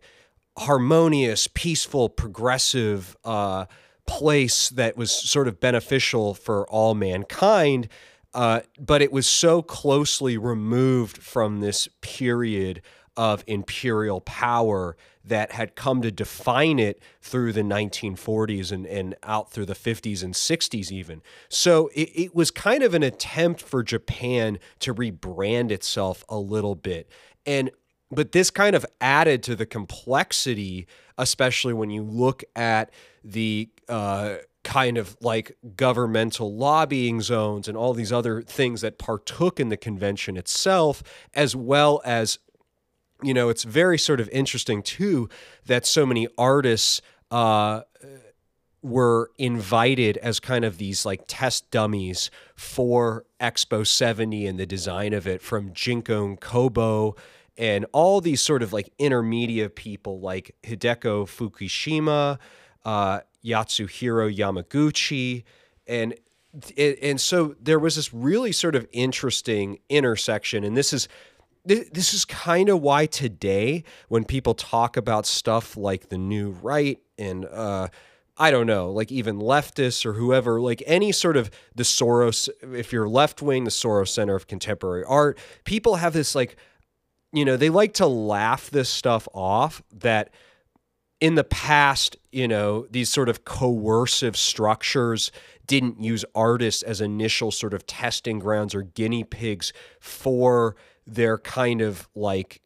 harmonious, 0.56 1.48
peaceful, 1.52 2.08
progressive. 2.08 3.16
Uh, 3.24 3.66
place 4.06 4.68
that 4.70 4.96
was 4.96 5.10
sort 5.10 5.48
of 5.48 5.60
beneficial 5.60 6.34
for 6.34 6.68
all 6.68 6.94
mankind. 6.94 7.88
Uh, 8.32 8.60
but 8.78 9.00
it 9.00 9.12
was 9.12 9.26
so 9.26 9.62
closely 9.62 10.36
removed 10.36 11.18
from 11.18 11.60
this 11.60 11.88
period 12.00 12.82
of 13.16 13.44
imperial 13.46 14.20
power 14.20 14.96
that 15.24 15.52
had 15.52 15.74
come 15.74 16.02
to 16.02 16.10
define 16.10 16.78
it 16.78 17.00
through 17.22 17.52
the 17.52 17.62
1940s 17.62 18.72
and, 18.72 18.86
and 18.86 19.14
out 19.22 19.50
through 19.50 19.64
the 19.64 19.74
50s 19.74 20.22
and 20.22 20.34
60s, 20.34 20.90
even. 20.90 21.22
So 21.48 21.88
it, 21.94 22.10
it 22.14 22.34
was 22.34 22.50
kind 22.50 22.82
of 22.82 22.92
an 22.92 23.02
attempt 23.02 23.62
for 23.62 23.82
Japan 23.82 24.58
to 24.80 24.94
rebrand 24.94 25.70
itself 25.70 26.24
a 26.28 26.36
little 26.36 26.74
bit. 26.74 27.08
And 27.46 27.70
but 28.14 28.32
this 28.32 28.50
kind 28.50 28.74
of 28.74 28.86
added 29.00 29.42
to 29.44 29.56
the 29.56 29.66
complexity, 29.66 30.86
especially 31.18 31.72
when 31.72 31.90
you 31.90 32.02
look 32.02 32.42
at 32.56 32.90
the 33.22 33.68
uh, 33.88 34.36
kind 34.62 34.98
of 34.98 35.16
like 35.20 35.56
governmental 35.76 36.54
lobbying 36.54 37.20
zones 37.20 37.68
and 37.68 37.76
all 37.76 37.94
these 37.94 38.12
other 38.12 38.42
things 38.42 38.80
that 38.80 38.98
partook 38.98 39.60
in 39.60 39.68
the 39.68 39.76
convention 39.76 40.36
itself, 40.36 41.02
as 41.34 41.54
well 41.54 42.00
as, 42.04 42.38
you 43.22 43.34
know, 43.34 43.48
it's 43.48 43.64
very 43.64 43.98
sort 43.98 44.20
of 44.20 44.28
interesting 44.30 44.82
too 44.82 45.28
that 45.66 45.86
so 45.86 46.06
many 46.06 46.26
artists. 46.38 47.00
Uh, 47.30 47.82
were 48.84 49.30
invited 49.38 50.18
as 50.18 50.38
kind 50.38 50.62
of 50.62 50.76
these 50.76 51.06
like 51.06 51.22
test 51.26 51.70
dummies 51.70 52.30
for 52.54 53.24
Expo 53.40 53.84
70 53.84 54.46
and 54.46 54.58
the 54.58 54.66
design 54.66 55.14
of 55.14 55.26
it 55.26 55.40
from 55.40 55.72
Jinko 55.72 56.26
and 56.26 56.38
Kobo 56.38 57.16
and 57.56 57.86
all 57.92 58.20
these 58.20 58.40
sort 58.40 58.62
of 58.62 58.72
like 58.72 58.90
intermedia 58.98 59.72
people 59.74 60.20
like 60.20 60.54
Hideko 60.62 61.26
Fukushima, 61.26 62.38
uh, 62.84 63.20
Katsuhiro 63.44 64.34
Yamaguchi, 64.34 65.44
and 65.86 66.14
and 66.76 67.20
so 67.20 67.56
there 67.60 67.78
was 67.78 67.96
this 67.96 68.14
really 68.14 68.52
sort 68.52 68.76
of 68.76 68.86
interesting 68.92 69.78
intersection, 69.88 70.64
and 70.64 70.76
this 70.76 70.92
is 70.92 71.08
this 71.64 72.12
is 72.12 72.26
kind 72.26 72.68
of 72.68 72.82
why 72.82 73.06
today 73.06 73.84
when 74.08 74.24
people 74.24 74.54
talk 74.54 74.98
about 74.98 75.24
stuff 75.24 75.78
like 75.78 76.10
the 76.10 76.18
new 76.18 76.50
right 76.50 76.98
and 77.18 77.46
uh, 77.46 77.88
I 78.36 78.50
don't 78.50 78.66
know, 78.66 78.90
like 78.90 79.12
even 79.12 79.38
leftists 79.38 80.04
or 80.04 80.14
whoever, 80.14 80.60
like 80.60 80.82
any 80.86 81.12
sort 81.12 81.36
of 81.36 81.50
the 81.74 81.84
Soros, 81.84 82.48
if 82.74 82.92
you're 82.92 83.08
left 83.08 83.40
wing, 83.40 83.64
the 83.64 83.70
Soros 83.70 84.08
Center 84.08 84.34
of 84.34 84.46
Contemporary 84.46 85.04
Art, 85.04 85.38
people 85.64 85.96
have 85.96 86.12
this 86.12 86.34
like 86.34 86.56
you 87.34 87.44
know, 87.44 87.56
they 87.56 87.70
like 87.70 87.94
to 87.94 88.06
laugh 88.06 88.70
this 88.70 88.88
stuff 88.88 89.28
off 89.34 89.82
that 89.92 90.30
in 91.20 91.34
the 91.34 91.44
past, 91.44 92.16
you 92.32 92.46
know, 92.46 92.86
these 92.90 93.08
sort 93.08 93.28
of 93.28 93.44
coercive 93.44 94.36
structures 94.36 95.32
didn't 95.66 96.02
use 96.02 96.24
artists 96.34 96.82
as 96.82 97.00
initial 97.00 97.50
sort 97.50 97.72
of 97.72 97.86
testing 97.86 98.38
grounds 98.38 98.74
or 98.74 98.82
guinea 98.82 99.24
pigs 99.24 99.72
for 100.00 100.76
their 101.06 101.38
kind 101.38 101.80
of 101.80 102.08
like 102.14 102.60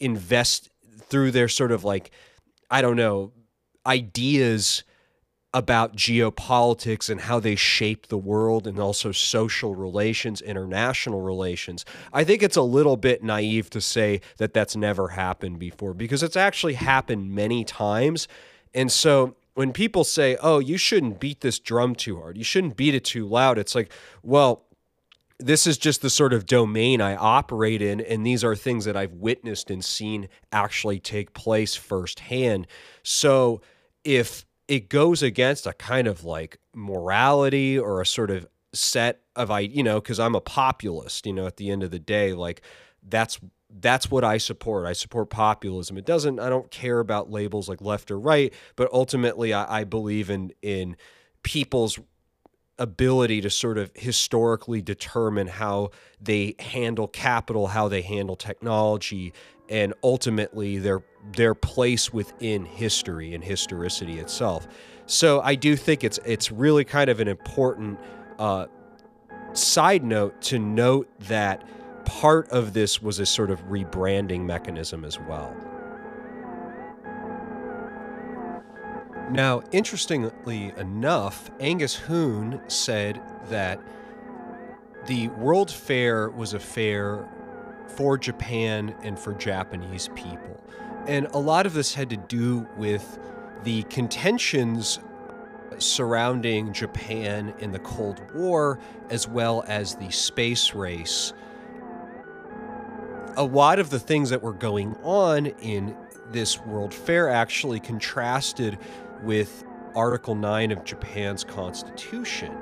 invest 0.00 0.70
through 1.02 1.30
their 1.30 1.48
sort 1.48 1.72
of 1.72 1.84
like, 1.84 2.10
I 2.70 2.82
don't 2.82 2.96
know, 2.96 3.32
ideas 3.86 4.82
about 5.52 5.96
geopolitics 5.96 7.10
and 7.10 7.22
how 7.22 7.40
they 7.40 7.56
shape 7.56 8.06
the 8.06 8.18
world 8.18 8.66
and 8.66 8.78
also 8.78 9.10
social 9.10 9.74
relations, 9.74 10.40
international 10.40 11.20
relations. 11.22 11.84
I 12.12 12.22
think 12.22 12.42
it's 12.42 12.56
a 12.56 12.62
little 12.62 12.96
bit 12.96 13.24
naive 13.24 13.68
to 13.70 13.80
say 13.80 14.20
that 14.36 14.54
that's 14.54 14.76
never 14.76 15.08
happened 15.08 15.58
before 15.58 15.92
because 15.92 16.22
it's 16.22 16.36
actually 16.36 16.74
happened 16.74 17.34
many 17.34 17.64
times. 17.64 18.28
And 18.74 18.92
so 18.92 19.34
when 19.54 19.72
people 19.72 20.04
say, 20.04 20.36
oh, 20.40 20.60
you 20.60 20.76
shouldn't 20.76 21.18
beat 21.18 21.40
this 21.40 21.58
drum 21.58 21.96
too 21.96 22.20
hard, 22.20 22.38
you 22.38 22.44
shouldn't 22.44 22.76
beat 22.76 22.94
it 22.94 23.04
too 23.04 23.26
loud, 23.26 23.58
it's 23.58 23.74
like, 23.74 23.92
well, 24.22 24.66
this 25.38 25.66
is 25.66 25.78
just 25.78 26.02
the 26.02 26.10
sort 26.10 26.32
of 26.32 26.46
domain 26.46 27.00
I 27.00 27.16
operate 27.16 27.82
in, 27.82 28.00
and 28.00 28.24
these 28.24 28.44
are 28.44 28.54
things 28.54 28.84
that 28.84 28.96
I've 28.96 29.14
witnessed 29.14 29.70
and 29.70 29.84
seen 29.84 30.28
actually 30.52 31.00
take 31.00 31.32
place 31.32 31.74
firsthand. 31.74 32.66
So 33.02 33.62
if 34.04 34.44
it 34.70 34.88
goes 34.88 35.20
against 35.20 35.66
a 35.66 35.72
kind 35.72 36.06
of 36.06 36.24
like 36.24 36.58
morality 36.74 37.76
or 37.76 38.00
a 38.00 38.06
sort 38.06 38.30
of 38.30 38.46
set 38.72 39.20
of 39.34 39.50
I 39.50 39.60
you 39.60 39.82
know 39.82 40.00
because 40.00 40.20
I'm 40.20 40.36
a 40.36 40.40
populist 40.40 41.26
you 41.26 41.32
know 41.32 41.46
at 41.46 41.56
the 41.56 41.70
end 41.70 41.82
of 41.82 41.90
the 41.90 41.98
day 41.98 42.32
like 42.32 42.62
that's 43.02 43.40
that's 43.80 44.10
what 44.10 44.24
I 44.24 44.38
support. 44.38 44.84
I 44.86 44.94
support 44.94 45.30
populism. 45.30 45.96
It 45.96 46.04
doesn't 46.04 46.38
I 46.38 46.48
don't 46.48 46.70
care 46.70 47.00
about 47.00 47.30
labels 47.30 47.68
like 47.68 47.80
left 47.80 48.12
or 48.12 48.18
right 48.18 48.54
but 48.76 48.88
ultimately 48.92 49.52
I, 49.52 49.80
I 49.80 49.84
believe 49.84 50.30
in 50.30 50.52
in 50.62 50.96
people's 51.42 51.98
ability 52.78 53.40
to 53.40 53.50
sort 53.50 53.76
of 53.76 53.90
historically 53.96 54.80
determine 54.80 55.48
how 55.48 55.90
they 56.20 56.54
handle 56.60 57.08
capital 57.08 57.66
how 57.66 57.88
they 57.88 58.02
handle 58.02 58.36
technology 58.36 59.32
and 59.70 59.94
ultimately 60.02 60.78
their 60.78 61.02
their 61.36 61.54
place 61.54 62.12
within 62.12 62.64
history 62.64 63.34
and 63.34 63.44
historicity 63.44 64.18
itself. 64.18 64.66
So 65.06 65.40
I 65.40 65.54
do 65.54 65.76
think 65.76 66.04
it's 66.04 66.18
it's 66.24 66.50
really 66.52 66.84
kind 66.84 67.08
of 67.08 67.20
an 67.20 67.28
important 67.28 67.98
uh, 68.38 68.66
side 69.52 70.04
note 70.04 70.40
to 70.42 70.58
note 70.58 71.08
that 71.20 71.66
part 72.04 72.48
of 72.50 72.72
this 72.72 73.00
was 73.00 73.18
a 73.20 73.26
sort 73.26 73.50
of 73.50 73.64
rebranding 73.68 74.40
mechanism 74.40 75.04
as 75.04 75.18
well. 75.18 75.54
Now, 79.30 79.62
interestingly 79.70 80.72
enough, 80.76 81.52
Angus 81.60 81.94
Hoon 81.94 82.60
said 82.66 83.22
that 83.48 83.80
the 85.06 85.28
World 85.28 85.70
Fair 85.70 86.30
was 86.30 86.52
a 86.52 86.58
fair 86.58 87.28
for 87.96 88.18
Japan 88.18 88.94
and 89.02 89.18
for 89.18 89.34
Japanese 89.34 90.08
people. 90.14 90.60
And 91.06 91.26
a 91.26 91.38
lot 91.38 91.66
of 91.66 91.74
this 91.74 91.94
had 91.94 92.10
to 92.10 92.16
do 92.16 92.66
with 92.76 93.18
the 93.64 93.82
contentions 93.84 95.00
surrounding 95.78 96.72
Japan 96.72 97.54
in 97.58 97.72
the 97.72 97.78
Cold 97.78 98.20
War, 98.34 98.78
as 99.08 99.26
well 99.26 99.64
as 99.66 99.94
the 99.94 100.10
space 100.10 100.74
race. 100.74 101.32
A 103.36 103.44
lot 103.44 103.78
of 103.78 103.90
the 103.90 103.98
things 103.98 104.30
that 104.30 104.42
were 104.42 104.52
going 104.52 104.94
on 105.02 105.46
in 105.46 105.96
this 106.30 106.60
World 106.60 106.92
Fair 106.92 107.28
actually 107.28 107.80
contrasted 107.80 108.78
with 109.22 109.64
Article 109.94 110.34
9 110.34 110.70
of 110.70 110.84
Japan's 110.84 111.44
Constitution. 111.44 112.56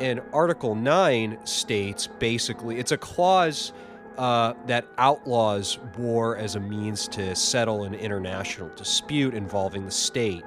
And 0.00 0.20
Article 0.32 0.74
9 0.74 1.38
states 1.44 2.06
basically, 2.06 2.78
it's 2.78 2.92
a 2.92 2.96
clause 2.96 3.72
uh, 4.18 4.54
that 4.66 4.86
outlaws 4.98 5.78
war 5.96 6.36
as 6.36 6.56
a 6.56 6.60
means 6.60 7.08
to 7.08 7.34
settle 7.34 7.84
an 7.84 7.94
international 7.94 8.68
dispute 8.76 9.34
involving 9.34 9.84
the 9.84 9.90
state. 9.90 10.44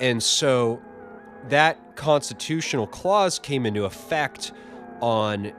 And 0.00 0.22
so 0.22 0.80
that 1.48 1.96
constitutional 1.96 2.86
clause 2.86 3.38
came 3.38 3.66
into 3.66 3.84
effect 3.84 4.52
on 5.00 5.52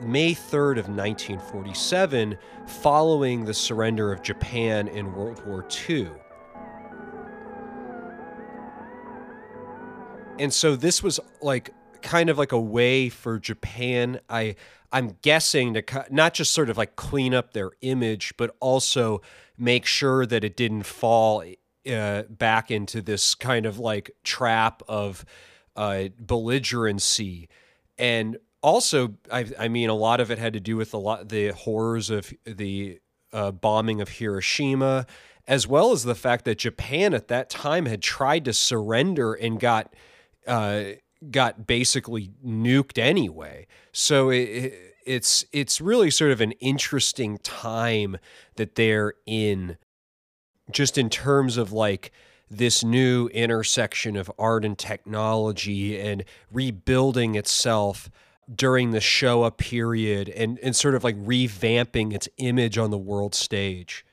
May 0.00 0.34
3rd 0.34 0.78
of 0.78 0.88
1947 0.88 2.36
following 2.66 3.44
the 3.44 3.54
surrender 3.54 4.12
of 4.12 4.22
Japan 4.22 4.88
in 4.88 5.14
World 5.14 5.44
War 5.46 5.66
II. 5.88 6.10
And 10.38 10.52
so 10.52 10.74
this 10.74 11.02
was 11.02 11.20
like 11.40 11.72
kind 12.02 12.28
of 12.28 12.38
like 12.38 12.52
a 12.52 12.60
way 12.60 13.08
for 13.08 13.38
Japan 13.38 14.20
I 14.28 14.56
I'm 14.94 15.16
guessing 15.22 15.74
to 15.74 16.06
not 16.08 16.34
just 16.34 16.54
sort 16.54 16.70
of 16.70 16.78
like 16.78 16.94
clean 16.94 17.34
up 17.34 17.52
their 17.52 17.72
image, 17.80 18.32
but 18.36 18.54
also 18.60 19.22
make 19.58 19.86
sure 19.86 20.24
that 20.24 20.44
it 20.44 20.56
didn't 20.56 20.84
fall 20.84 21.42
uh, 21.90 22.22
back 22.30 22.70
into 22.70 23.02
this 23.02 23.34
kind 23.34 23.66
of 23.66 23.80
like 23.80 24.12
trap 24.22 24.82
of 24.88 25.24
uh, 25.74 26.04
belligerency. 26.24 27.48
And 27.98 28.38
also, 28.62 29.16
I, 29.32 29.46
I 29.58 29.66
mean, 29.66 29.90
a 29.90 29.94
lot 29.94 30.20
of 30.20 30.30
it 30.30 30.38
had 30.38 30.52
to 30.52 30.60
do 30.60 30.76
with 30.76 30.94
a 30.94 30.98
lot 30.98 31.28
the 31.28 31.48
horrors 31.48 32.08
of 32.08 32.32
the 32.44 33.00
uh, 33.32 33.50
bombing 33.50 34.00
of 34.00 34.08
Hiroshima, 34.08 35.06
as 35.48 35.66
well 35.66 35.90
as 35.90 36.04
the 36.04 36.14
fact 36.14 36.44
that 36.44 36.58
Japan 36.58 37.14
at 37.14 37.26
that 37.26 37.50
time 37.50 37.86
had 37.86 38.00
tried 38.00 38.44
to 38.44 38.52
surrender 38.52 39.34
and 39.34 39.58
got 39.58 39.92
uh, 40.46 40.84
got 41.30 41.66
basically 41.66 42.30
nuked 42.44 42.98
anyway. 42.98 43.66
So 43.92 44.30
it, 44.30 44.72
it's 45.04 45.44
it's 45.52 45.80
really 45.80 46.10
sort 46.10 46.30
of 46.30 46.40
an 46.40 46.52
interesting 46.52 47.38
time 47.38 48.16
that 48.56 48.74
they're 48.74 49.14
in, 49.26 49.76
just 50.70 50.98
in 50.98 51.10
terms 51.10 51.56
of 51.56 51.72
like 51.72 52.12
this 52.50 52.84
new 52.84 53.28
intersection 53.28 54.16
of 54.16 54.30
art 54.38 54.64
and 54.64 54.78
technology 54.78 55.98
and 55.98 56.24
rebuilding 56.52 57.34
itself 57.34 58.10
during 58.54 58.90
the 58.90 58.98
Showa 58.98 59.56
period 59.56 60.28
and, 60.28 60.58
and 60.58 60.76
sort 60.76 60.94
of 60.94 61.02
like 61.02 61.16
revamping 61.16 62.12
its 62.12 62.28
image 62.36 62.76
on 62.76 62.90
the 62.90 62.98
world 62.98 63.34
stage. 63.34 64.04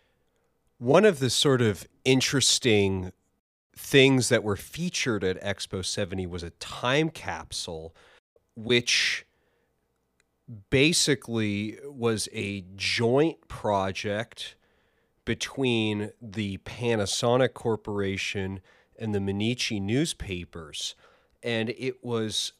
One 0.77 1.05
of 1.05 1.19
the 1.19 1.29
sort 1.29 1.61
of 1.61 1.85
interesting 2.05 3.11
things 3.75 4.29
that 4.29 4.43
were 4.43 4.55
featured 4.55 5.23
at 5.23 5.41
Expo 5.41 5.83
70 5.83 6.27
was 6.27 6.43
a 6.43 6.49
time 6.51 7.09
capsule, 7.09 7.95
which 8.55 9.25
basically 10.69 11.77
was 11.85 12.27
a 12.33 12.65
joint 12.75 13.47
project 13.47 14.55
between 15.23 16.11
the 16.21 16.57
Panasonic 16.59 17.53
Corporation 17.53 18.59
and 18.99 19.15
the 19.15 19.19
Mainichi 19.19 19.81
newspapers. 19.81 20.95
And 21.41 21.69
it 21.69 22.03
was 22.03 22.53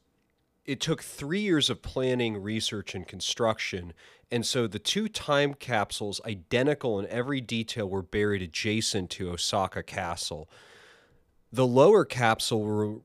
it 0.64 0.80
took 0.80 1.02
three 1.02 1.42
years 1.42 1.70
of 1.70 1.82
planning, 1.82 2.38
research, 2.38 2.94
and 2.94 3.08
construction. 3.08 3.94
And 4.30 4.46
so 4.46 4.68
the 4.68 4.80
two 4.80 5.10
time 5.10 5.56
capsules, 5.56 6.22
identical 6.26 7.00
in 7.00 7.08
every 7.08 7.42
detail, 7.42 7.90
were 7.90 8.04
buried 8.04 8.42
adjacent 8.42 9.10
to 9.12 9.32
Osaka 9.32 9.84
Castle. 9.84 10.50
The 11.52 11.68
lower 11.68 12.06
capsule 12.06 13.04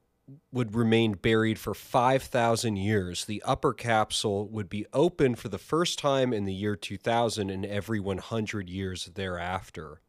would 0.53 0.75
remain 0.75 1.15
buried 1.15 1.59
for 1.59 1.75
5,000 1.75 2.77
years. 2.77 3.25
The 3.25 3.43
upper 3.45 3.73
capsule 3.73 4.49
would 4.49 4.69
be 4.69 4.87
open 4.93 5.35
for 5.35 5.49
the 5.49 5.59
first 5.59 5.99
time 5.99 6.33
in 6.33 6.45
the 6.45 6.55
year 6.55 6.77
2000 6.77 7.51
and 7.51 7.67
every 7.67 8.01
100 8.01 8.69
years 8.69 9.07
thereafter. 9.15 10.01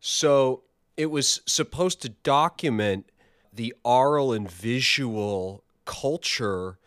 So 0.00 0.64
it 0.96 1.06
was 1.06 1.40
supposed 1.46 2.02
to 2.02 2.10
document 2.10 3.10
the 3.52 3.74
oral 3.84 4.32
and 4.32 4.50
visual 4.50 5.64
culture 5.84 6.78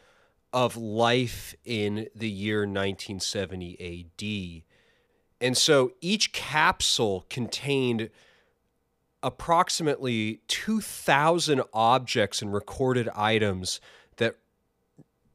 of 0.51 0.77
life 0.77 1.55
in 1.63 2.07
the 2.15 2.29
year 2.29 2.61
1970 2.61 3.77
AD. 3.79 4.63
And 5.41 5.57
so 5.57 5.93
each 6.01 6.31
capsule 6.31 7.25
contained 7.29 8.09
approximately 9.21 10.41
2,000 10.47 11.61
objects 11.73 12.41
and 12.41 12.53
recorded 12.53 13.09
items 13.15 13.81
that 14.17 14.37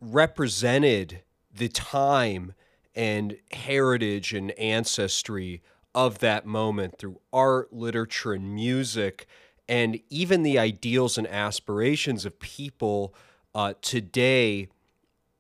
represented 0.01 1.23
the 1.55 1.69
time 1.69 2.55
and 2.95 3.37
heritage 3.53 4.33
and 4.33 4.51
ancestry 4.53 5.63
of 5.95 6.19
that 6.19 6.45
moment 6.47 6.99
through 6.99 7.21
art, 7.33 7.73
literature, 7.73 8.33
and 8.33 8.55
music, 8.55 9.27
and 9.69 10.01
even 10.11 10.43
the 10.43 10.59
ideals 10.59 11.17
and 11.17 11.27
aspirations 11.27 12.25
of 12.25 12.39
people 12.41 13.15
uh, 13.55 13.75
today 13.81 14.69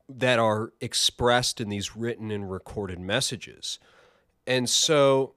that 0.09 0.39
are 0.39 0.73
expressed 0.81 1.61
in 1.61 1.69
these 1.69 1.97
written 1.97 2.31
and 2.31 2.51
recorded 2.51 3.01
messages. 3.01 3.79
And 4.47 4.69
so 4.69 5.34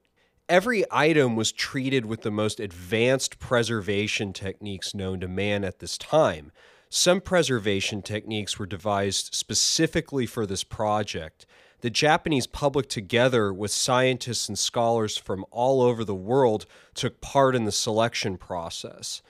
every 0.50 0.84
item 0.92 1.36
was 1.36 1.52
treated 1.52 2.06
with 2.06 2.22
the 2.22 2.32
most 2.32 2.60
advanced 2.60 3.40
preservation 3.40 4.34
techniques 4.34 4.94
known 4.94 5.20
to 5.20 5.28
man 5.28 5.64
at 5.64 5.80
this 5.80 5.98
time. 5.98 6.52
Some 6.90 7.20
preservation 7.20 8.02
techniques 8.02 8.58
were 8.58 8.66
devised 8.66 9.34
specifically 9.34 10.26
for 10.26 10.46
this 10.46 10.64
project. 10.64 11.46
The 11.82 11.90
Japanese 11.90 12.48
public, 12.48 12.90
together 12.90 13.54
with 13.54 13.72
scientists 13.72 14.48
and 14.48 14.58
scholars 14.58 15.18
from 15.18 15.46
all 15.52 15.82
over 15.82 16.04
the 16.04 16.16
world, 16.16 16.66
took 16.96 17.22
part 17.22 17.56
in 17.56 17.66
the 17.66 17.72
selection 17.72 18.38
process. 18.38 19.22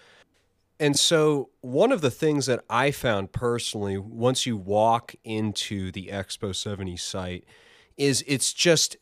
And 0.79 0.97
so, 0.97 1.49
one 1.61 1.91
of 1.91 2.01
the 2.01 2.11
things 2.11 2.45
that 2.45 2.63
I 2.69 2.91
found 2.91 3.31
personally, 3.31 3.97
once 3.97 4.45
you 4.45 4.55
walk 4.55 5.15
into 5.23 5.91
the 5.91 6.07
Expo 6.07 6.55
70 6.55 6.95
site, 6.97 7.45
is 7.97 8.23
it's 8.27 8.53
just 8.53 8.95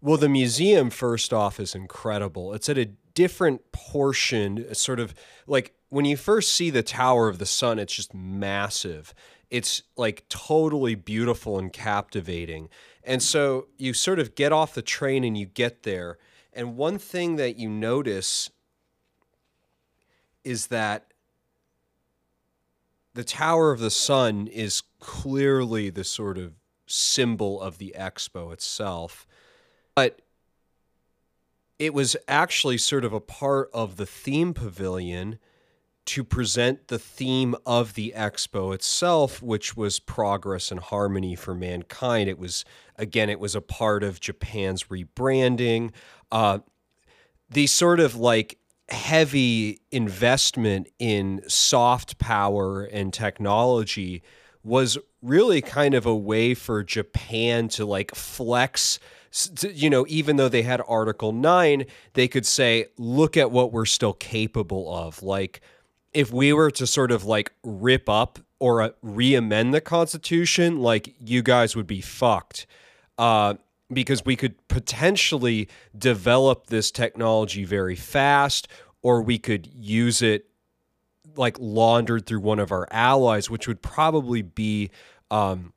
well, 0.00 0.16
the 0.16 0.28
museum, 0.28 0.90
first 0.90 1.32
off, 1.32 1.60
is 1.60 1.74
incredible. 1.74 2.54
It's 2.54 2.68
at 2.68 2.78
a 2.78 2.86
different 3.14 3.72
portion, 3.72 4.64
uh, 4.70 4.74
sort 4.74 5.00
of 5.00 5.14
like 5.46 5.74
when 5.90 6.04
you 6.04 6.16
first 6.16 6.52
see 6.52 6.70
the 6.70 6.82
Tower 6.82 7.28
of 7.28 7.38
the 7.38 7.46
Sun, 7.46 7.78
it's 7.78 7.94
just 7.94 8.14
massive. 8.14 9.12
It's 9.50 9.82
like 9.96 10.24
totally 10.28 10.94
beautiful 10.94 11.58
and 11.58 11.72
captivating. 11.72 12.68
And 13.02 13.22
so 13.22 13.66
you 13.76 13.92
sort 13.92 14.20
of 14.20 14.34
get 14.34 14.52
off 14.52 14.74
the 14.74 14.82
train 14.82 15.24
and 15.24 15.36
you 15.36 15.46
get 15.46 15.82
there. 15.82 16.18
And 16.52 16.76
one 16.76 16.98
thing 16.98 17.36
that 17.36 17.56
you 17.56 17.68
notice 17.68 18.50
is 20.44 20.68
that 20.68 21.12
the 23.14 23.24
Tower 23.24 23.72
of 23.72 23.80
the 23.80 23.90
Sun 23.90 24.46
is 24.46 24.82
clearly 25.00 25.90
the 25.90 26.04
sort 26.04 26.38
of 26.38 26.52
symbol 26.86 27.60
of 27.60 27.78
the 27.78 27.94
expo 27.98 28.52
itself. 28.52 29.26
But 29.94 30.20
it 31.78 31.94
was 31.94 32.16
actually 32.28 32.78
sort 32.78 33.04
of 33.04 33.12
a 33.12 33.20
part 33.20 33.70
of 33.72 33.96
the 33.96 34.06
theme 34.06 34.52
pavilion 34.52 35.38
to 36.06 36.24
present 36.24 36.88
the 36.88 36.98
theme 36.98 37.54
of 37.64 37.94
the 37.94 38.12
expo 38.16 38.74
itself, 38.74 39.42
which 39.42 39.76
was 39.76 40.00
progress 40.00 40.70
and 40.70 40.80
harmony 40.80 41.36
for 41.36 41.54
mankind. 41.54 42.28
It 42.28 42.38
was, 42.38 42.64
again, 42.96 43.30
it 43.30 43.38
was 43.38 43.54
a 43.54 43.60
part 43.60 44.02
of 44.02 44.20
Japan's 44.20 44.84
rebranding. 44.84 45.92
Uh, 46.32 46.60
the 47.48 47.66
sort 47.66 48.00
of 48.00 48.16
like 48.16 48.58
heavy 48.88 49.80
investment 49.92 50.88
in 50.98 51.42
soft 51.48 52.18
power 52.18 52.82
and 52.82 53.12
technology 53.12 54.22
was 54.64 54.98
really 55.22 55.62
kind 55.62 55.94
of 55.94 56.06
a 56.06 56.16
way 56.16 56.54
for 56.54 56.82
Japan 56.82 57.68
to 57.68 57.84
like 57.84 58.14
flex 58.14 58.98
you 59.60 59.90
know, 59.90 60.04
even 60.08 60.36
though 60.36 60.48
they 60.48 60.62
had 60.62 60.82
Article 60.88 61.32
9, 61.32 61.86
they 62.14 62.28
could 62.28 62.46
say, 62.46 62.86
look 62.98 63.36
at 63.36 63.50
what 63.50 63.72
we're 63.72 63.86
still 63.86 64.12
capable 64.12 64.92
of. 64.92 65.22
Like, 65.22 65.60
if 66.12 66.32
we 66.32 66.52
were 66.52 66.70
to 66.72 66.86
sort 66.86 67.12
of 67.12 67.24
like 67.24 67.52
rip 67.62 68.08
up 68.08 68.40
or 68.58 68.82
uh, 68.82 68.90
re 69.02 69.34
amend 69.34 69.72
the 69.72 69.80
Constitution, 69.80 70.80
like, 70.80 71.14
you 71.18 71.42
guys 71.42 71.76
would 71.76 71.86
be 71.86 72.00
fucked. 72.00 72.66
Uh, 73.18 73.54
because 73.92 74.24
we 74.24 74.36
could 74.36 74.54
potentially 74.68 75.68
develop 75.96 76.68
this 76.68 76.90
technology 76.90 77.64
very 77.64 77.96
fast, 77.96 78.68
or 79.02 79.20
we 79.20 79.38
could 79.38 79.66
use 79.66 80.22
it 80.22 80.46
like 81.36 81.56
laundered 81.58 82.26
through 82.26 82.40
one 82.40 82.58
of 82.58 82.72
our 82.72 82.86
allies, 82.90 83.50
which 83.50 83.66
would 83.66 83.82
probably 83.82 84.42
be 84.42 84.90
um, 85.30 85.72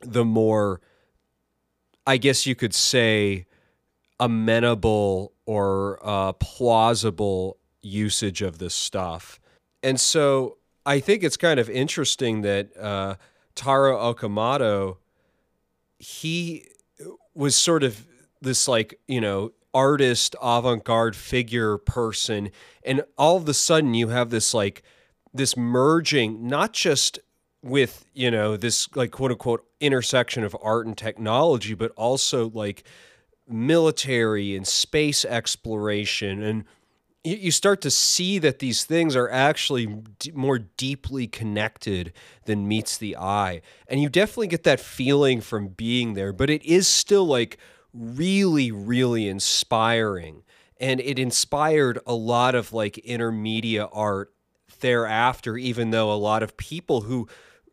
the 0.00 0.24
more 0.24 0.80
I 2.06 2.16
guess 2.16 2.46
you 2.46 2.54
could 2.54 2.74
say, 2.74 3.46
amenable 4.20 5.32
or 5.46 5.98
uh, 6.02 6.32
plausible 6.34 7.58
usage 7.82 8.42
of 8.42 8.58
this 8.58 8.74
stuff. 8.74 9.40
And 9.82 10.00
so 10.00 10.58
I 10.86 11.00
think 11.00 11.22
it's 11.22 11.36
kind 11.36 11.60
of 11.60 11.68
interesting 11.68 12.42
that 12.42 12.76
uh, 12.76 13.16
Taro 13.54 14.14
Okamoto, 14.14 14.98
he 15.98 16.66
was 17.34 17.56
sort 17.56 17.82
of 17.82 18.06
this 18.40 18.68
like, 18.68 18.98
you 19.08 19.20
know, 19.20 19.52
artist, 19.72 20.36
avant 20.40 20.84
garde 20.84 21.16
figure 21.16 21.78
person. 21.78 22.50
And 22.84 23.02
all 23.18 23.36
of 23.36 23.48
a 23.48 23.54
sudden 23.54 23.94
you 23.94 24.08
have 24.08 24.30
this 24.30 24.54
like, 24.54 24.82
this 25.32 25.56
merging, 25.56 26.46
not 26.46 26.72
just 26.72 27.18
with 27.64 28.04
you 28.12 28.30
know 28.30 28.56
this 28.56 28.94
like 28.94 29.10
quote 29.10 29.30
unquote 29.30 29.66
intersection 29.80 30.44
of 30.44 30.54
art 30.62 30.86
and 30.86 30.98
technology 30.98 31.74
but 31.74 31.90
also 31.96 32.50
like 32.50 32.84
military 33.48 34.54
and 34.54 34.66
space 34.66 35.24
exploration. 35.24 36.42
And 36.42 36.64
you 37.22 37.50
start 37.50 37.80
to 37.82 37.90
see 37.90 38.38
that 38.38 38.58
these 38.58 38.84
things 38.84 39.16
are 39.16 39.30
actually 39.30 39.86
d- 40.18 40.32
more 40.34 40.58
deeply 40.58 41.26
connected 41.26 42.12
than 42.44 42.68
meets 42.68 42.98
the 42.98 43.16
eye. 43.16 43.62
And 43.88 44.00
you 44.00 44.10
definitely 44.10 44.48
get 44.48 44.64
that 44.64 44.80
feeling 44.80 45.40
from 45.40 45.68
being 45.68 46.14
there 46.14 46.32
but 46.32 46.50
it 46.50 46.62
is 46.64 46.86
still 46.86 47.24
like 47.24 47.58
really 47.94 48.70
really 48.70 49.26
inspiring. 49.26 50.42
And 50.78 51.00
it 51.00 51.18
inspired 51.18 51.98
a 52.06 52.14
lot 52.14 52.54
of 52.54 52.74
like 52.74 53.00
intermedia 53.06 53.88
art 53.90 54.34
thereafter 54.80 55.56
even 55.56 55.92
though 55.92 56.12
a 56.12 56.14
lot 56.14 56.42
of 56.42 56.58
people 56.58 57.02
who 57.02 57.26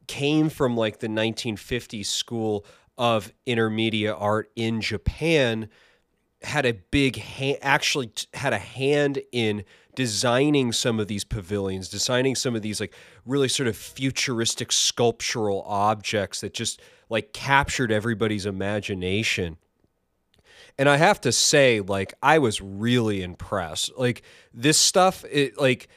came 0.07 0.49
from 0.49 0.75
like 0.75 0.99
the 0.99 1.07
1950s 1.07 2.05
school 2.05 2.65
of 2.97 3.31
intermedia 3.47 4.15
art 4.17 4.51
in 4.55 4.81
Japan 4.81 5.69
had 6.43 6.65
a 6.65 6.73
big 6.73 7.17
hand, 7.17 7.57
actually 7.61 8.11
had 8.33 8.53
a 8.53 8.57
hand 8.57 9.21
in 9.31 9.63
designing 9.95 10.71
some 10.71 10.99
of 10.99 11.07
these 11.07 11.23
pavilions, 11.23 11.89
designing 11.89 12.35
some 12.35 12.55
of 12.55 12.61
these 12.61 12.79
like 12.79 12.93
really 13.25 13.47
sort 13.47 13.67
of 13.67 13.75
futuristic 13.75 14.71
sculptural 14.71 15.63
objects 15.67 16.41
that 16.41 16.53
just 16.53 16.81
like 17.09 17.33
captured 17.33 17.91
everybody's 17.91 18.45
imagination. 18.45 19.57
And 20.77 20.87
I 20.87 20.97
have 20.97 21.19
to 21.21 21.31
say, 21.31 21.81
like, 21.81 22.13
I 22.23 22.39
was 22.39 22.61
really 22.61 23.21
impressed. 23.21 23.91
Like 23.97 24.23
this 24.53 24.77
stuff, 24.77 25.25
it 25.29 25.59
like 25.59 25.89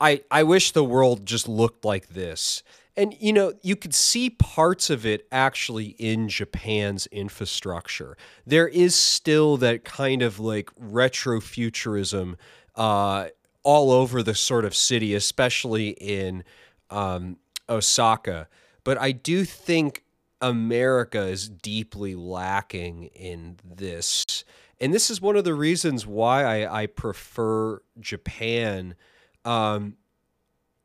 I 0.00 0.22
I 0.30 0.42
wish 0.42 0.72
the 0.72 0.84
world 0.84 1.26
just 1.26 1.48
looked 1.48 1.84
like 1.84 2.08
this. 2.08 2.62
And 2.98 3.14
you 3.20 3.32
know, 3.32 3.52
you 3.62 3.76
could 3.76 3.94
see 3.94 4.28
parts 4.28 4.90
of 4.90 5.06
it 5.06 5.28
actually 5.30 5.94
in 6.00 6.28
Japan's 6.28 7.06
infrastructure. 7.06 8.16
There 8.44 8.66
is 8.66 8.96
still 8.96 9.56
that 9.58 9.84
kind 9.84 10.20
of 10.20 10.40
like 10.40 10.74
retrofuturism 10.74 12.34
uh, 12.74 13.28
all 13.62 13.92
over 13.92 14.20
the 14.24 14.34
sort 14.34 14.64
of 14.64 14.74
city, 14.74 15.14
especially 15.14 15.90
in 15.90 16.42
um, 16.90 17.36
Osaka. 17.68 18.48
But 18.82 18.98
I 18.98 19.12
do 19.12 19.44
think 19.44 20.02
America 20.40 21.22
is 21.22 21.48
deeply 21.48 22.16
lacking 22.16 23.10
in 23.14 23.58
this. 23.64 24.42
And 24.80 24.92
this 24.92 25.08
is 25.08 25.20
one 25.20 25.36
of 25.36 25.44
the 25.44 25.54
reasons 25.54 26.04
why 26.04 26.64
I, 26.64 26.82
I 26.82 26.86
prefer 26.86 27.80
Japan. 28.00 28.96
Um, 29.44 29.98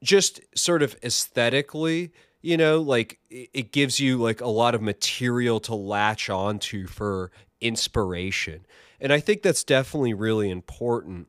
just 0.03 0.41
sort 0.55 0.83
of 0.83 0.95
aesthetically, 1.01 2.11
you 2.41 2.57
know, 2.57 2.81
like 2.81 3.19
it 3.29 3.71
gives 3.71 3.99
you 3.99 4.17
like 4.17 4.41
a 4.41 4.47
lot 4.47 4.75
of 4.75 4.81
material 4.81 5.59
to 5.61 5.73
latch 5.73 6.29
onto 6.29 6.85
for 6.85 7.31
inspiration. 7.61 8.65
And 8.99 9.11
I 9.11 9.19
think 9.19 9.41
that's 9.41 9.63
definitely 9.63 10.13
really 10.13 10.49
important. 10.49 11.27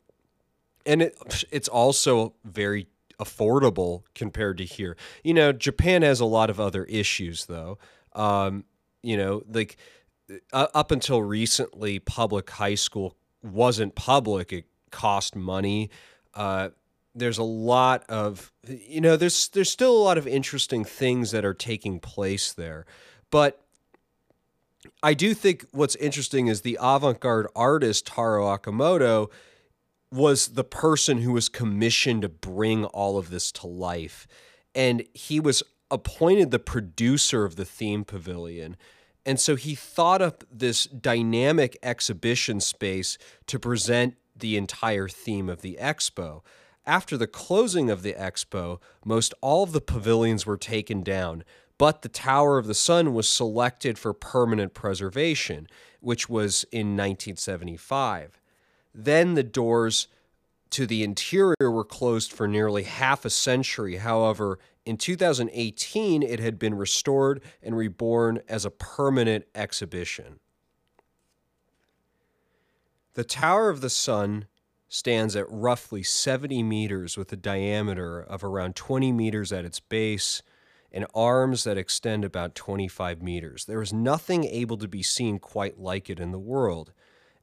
And 0.85 1.01
it 1.01 1.17
it's 1.51 1.69
also 1.69 2.35
very 2.45 2.89
affordable 3.21 4.03
compared 4.15 4.59
to 4.59 4.65
here. 4.65 4.97
You 5.23 5.35
know, 5.35 5.53
Japan 5.53 6.03
has 6.03 6.21
a 6.21 6.25
lot 6.25 6.51
of 6.51 6.61
other 6.61 6.85
issues 6.85 7.47
though. 7.47 7.79
Um, 8.13 8.65
you 9.03 9.17
know, 9.17 9.43
like 9.49 9.77
uh, 10.53 10.67
up 10.75 10.91
until 10.91 11.23
recently 11.23 12.01
public 12.01 12.51
high 12.51 12.75
school 12.75 13.17
wasn't 13.43 13.95
public. 13.95 14.53
It 14.53 14.67
cost 14.91 15.37
money. 15.37 15.91
Uh, 16.35 16.71
there's 17.15 17.39
a 17.39 17.45
lot 17.45 18.05
of 18.09 18.53
you 18.67 19.01
know 19.01 19.17
there's 19.17 19.49
there's 19.49 19.71
still 19.71 19.97
a 19.97 20.03
lot 20.03 20.19
of 20.19 20.27
interesting 20.27 20.85
things 20.85 21.31
that 21.31 21.45
are 21.45 21.55
taking 21.55 22.01
place 22.01 22.53
there. 22.53 22.87
But 23.31 23.61
I 25.03 25.15
do 25.15 25.35
think 25.35 25.65
what's 25.73 25.97
interesting 25.97 26.47
is 26.49 26.61
the 26.61 26.79
avant-garde 26.81 27.49
artist 27.57 28.07
Taro 28.07 28.45
Okamoto 28.45 29.31
was 30.13 30.49
the 30.49 30.65
person 30.65 31.19
who 31.19 31.33
was 31.33 31.49
commissioned 31.49 32.23
to 32.23 32.29
bring 32.29 32.85
all 32.87 33.19
of 33.19 33.31
this 33.31 33.51
to 33.53 33.67
life. 33.67 34.29
And 34.75 35.05
he 35.13 35.41
was 35.41 35.63
appointed 35.91 36.51
the 36.51 36.59
producer 36.59 37.45
of 37.45 37.57
the 37.57 37.65
theme 37.65 38.05
pavilion. 38.05 38.77
And 39.27 39.41
so 39.41 39.57
he 39.57 39.75
thought 39.75 40.23
up 40.23 40.45
this 40.51 40.85
dynamic 40.85 41.77
exhibition 41.83 42.61
space 42.61 43.19
to 43.47 43.59
present 43.59 44.17
the 44.37 44.57
entire 44.57 45.09
theme 45.09 45.49
of 45.49 45.63
the 45.63 45.79
expo 45.81 46.43
after 46.87 47.17
the 47.17 47.27
closing 47.27 47.91
of 47.91 48.03
the 48.03 48.15
expo, 48.15 48.81
most 49.05 49.35
all 49.41 49.63
of 49.63 49.73
the 49.73 49.81
pavilions 49.81 50.47
were 50.47 50.57
taken 50.57 51.03
down, 51.03 51.45
but 51.79 52.03
the 52.03 52.09
Tower 52.09 52.59
of 52.59 52.67
the 52.67 52.75
Sun 52.75 53.15
was 53.15 53.29
selected 53.29 53.99
for 53.99 54.13
permanent 54.13 54.75
preservation, 54.75 55.67
which 56.01 56.29
was 56.29 56.65
in 56.71 56.97
1975. 56.97 58.41
Then 58.95 59.35
the 59.35 59.43
doors 59.43 60.09
to 60.71 60.87
the 60.87 61.03
interior 61.03 61.71
were 61.71 61.85
closed 61.85 62.33
for 62.33 62.47
nearly 62.47 62.83
half 62.83 63.25
a 63.25 63.31
century. 63.31 63.97
However, 63.97 64.59
in 64.85 64.97
2018, 64.97 66.23
it 66.23 66.41
had 66.41 66.59
been 66.59 66.75
restored 66.75 67.41
and 67.63 67.77
reborn 67.77 68.41
as 68.49 68.65
a 68.65 68.71
permanent 68.71 69.47
exhibition. 69.55 70.41
The 73.15 73.25
Tower 73.25 73.71
of 73.71 73.81
the 73.81 73.91
Sun 73.91 74.47
stands 74.95 75.35
at 75.35 75.51
roughly 75.51 76.05
70 76.05 76.63
meters 76.63 77.17
with 77.17 77.33
a 77.33 77.37
diameter 77.37 78.21
of 78.21 78.45
around 78.45 78.77
20 78.77 79.11
meters 79.11 79.53
at 79.53 79.65
its 79.65 79.81
base 79.81 80.41
and 80.93 81.05
arms 81.13 81.65
that 81.65 81.77
extend 81.77 82.25
about 82.25 82.55
25 82.55 83.21
meters. 83.21 83.65
There 83.65 83.83
is 83.83 83.93
nothing 83.93 84.45
able 84.45 84.77
to 84.77 84.87
be 84.87 85.03
seen 85.03 85.41
quite 85.41 85.81
like 85.81 86.09
it 86.09 86.21
in 86.21 86.31
the 86.31 86.39
world, 86.39 86.93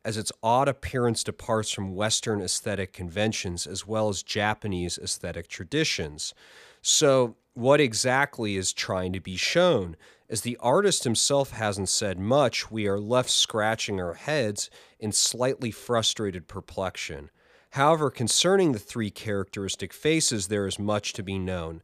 as 0.05 0.15
its 0.15 0.31
odd 0.41 0.69
appearance 0.69 1.25
departs 1.25 1.69
from 1.71 1.93
Western 1.93 2.41
aesthetic 2.41 2.93
conventions 2.93 3.67
as 3.67 3.85
well 3.85 4.07
as 4.07 4.23
Japanese 4.23 4.97
aesthetic 4.97 5.49
traditions. 5.49 6.33
So, 6.81 7.35
what 7.53 7.81
exactly 7.81 8.55
is 8.55 8.71
trying 8.71 9.11
to 9.11 9.19
be 9.19 9.35
shown? 9.35 9.97
As 10.29 10.39
the 10.39 10.55
artist 10.61 11.03
himself 11.03 11.51
hasn't 11.51 11.89
said 11.89 12.17
much, 12.17 12.71
we 12.71 12.87
are 12.87 12.97
left 12.97 13.29
scratching 13.29 13.99
our 13.99 14.13
heads 14.13 14.69
in 15.01 15.11
slightly 15.11 15.69
frustrated 15.69 16.47
perplexion. 16.47 17.29
However, 17.71 18.09
concerning 18.09 18.73
the 18.73 18.79
three 18.79 19.09
characteristic 19.09 19.93
faces, 19.93 20.47
there 20.47 20.67
is 20.67 20.77
much 20.77 21.13
to 21.13 21.23
be 21.23 21.39
known. 21.39 21.81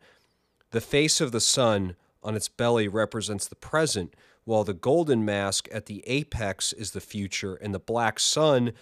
The 0.71 0.81
face 0.81 1.21
of 1.21 1.31
the 1.31 1.39
sun 1.41 1.95
on 2.21 2.35
its 2.35 2.49
belly 2.49 2.87
represents 2.87 3.47
the 3.47 3.55
present, 3.55 4.13
while 4.43 4.63
the 4.63 4.73
golden 4.73 5.23
mask 5.23 5.67
at 5.71 5.85
the 5.85 6.03
apex 6.05 6.73
is 6.73 6.91
the 6.91 7.01
future, 7.01 7.55
and 7.55 7.73
the 7.73 7.79
black 7.79 8.19
sun 8.19 8.73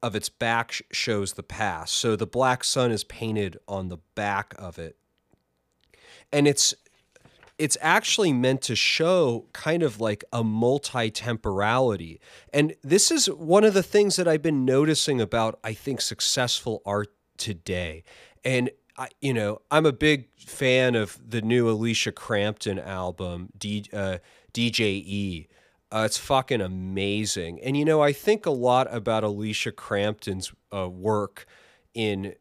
of 0.00 0.14
its 0.14 0.28
back 0.28 0.80
shows 0.92 1.32
the 1.32 1.42
past. 1.42 1.94
So 1.94 2.14
the 2.14 2.26
black 2.26 2.62
sun 2.62 2.92
is 2.92 3.02
painted 3.02 3.58
on 3.66 3.88
the 3.88 3.98
back 4.14 4.54
of 4.58 4.78
it. 4.78 4.96
And 6.32 6.46
it's 6.46 6.74
it's 7.58 7.76
actually 7.80 8.32
meant 8.32 8.62
to 8.62 8.76
show 8.76 9.46
kind 9.52 9.82
of 9.82 10.00
like 10.00 10.24
a 10.32 10.44
multi-temporality. 10.44 12.20
And 12.52 12.74
this 12.82 13.10
is 13.10 13.26
one 13.26 13.64
of 13.64 13.74
the 13.74 13.82
things 13.82 14.16
that 14.16 14.28
I've 14.28 14.42
been 14.42 14.64
noticing 14.64 15.20
about 15.20 15.58
I 15.64 15.74
think 15.74 16.00
successful 16.00 16.82
art 16.86 17.08
today. 17.36 18.04
And 18.44 18.70
I, 18.96 19.08
you 19.20 19.34
know, 19.34 19.60
I'm 19.70 19.86
a 19.86 19.92
big 19.92 20.28
fan 20.38 20.94
of 20.94 21.18
the 21.26 21.42
new 21.42 21.66
Elysia 21.66 22.14
Crampton 22.14 22.78
album, 22.78 23.50
D, 23.56 23.84
uh, 23.92 24.18
DJE. 24.52 25.48
Uh, 25.90 26.02
it's 26.04 26.18
fucking 26.18 26.60
amazing. 26.60 27.60
And 27.62 27.76
you 27.76 27.84
know, 27.84 28.02
I 28.02 28.12
think 28.12 28.44
a 28.44 28.50
lot 28.50 28.92
about 28.94 29.24
Elysia 29.24 29.74
Crampton's 29.74 30.52
uh, 30.74 30.88
work 30.88 31.46
in 31.94 32.34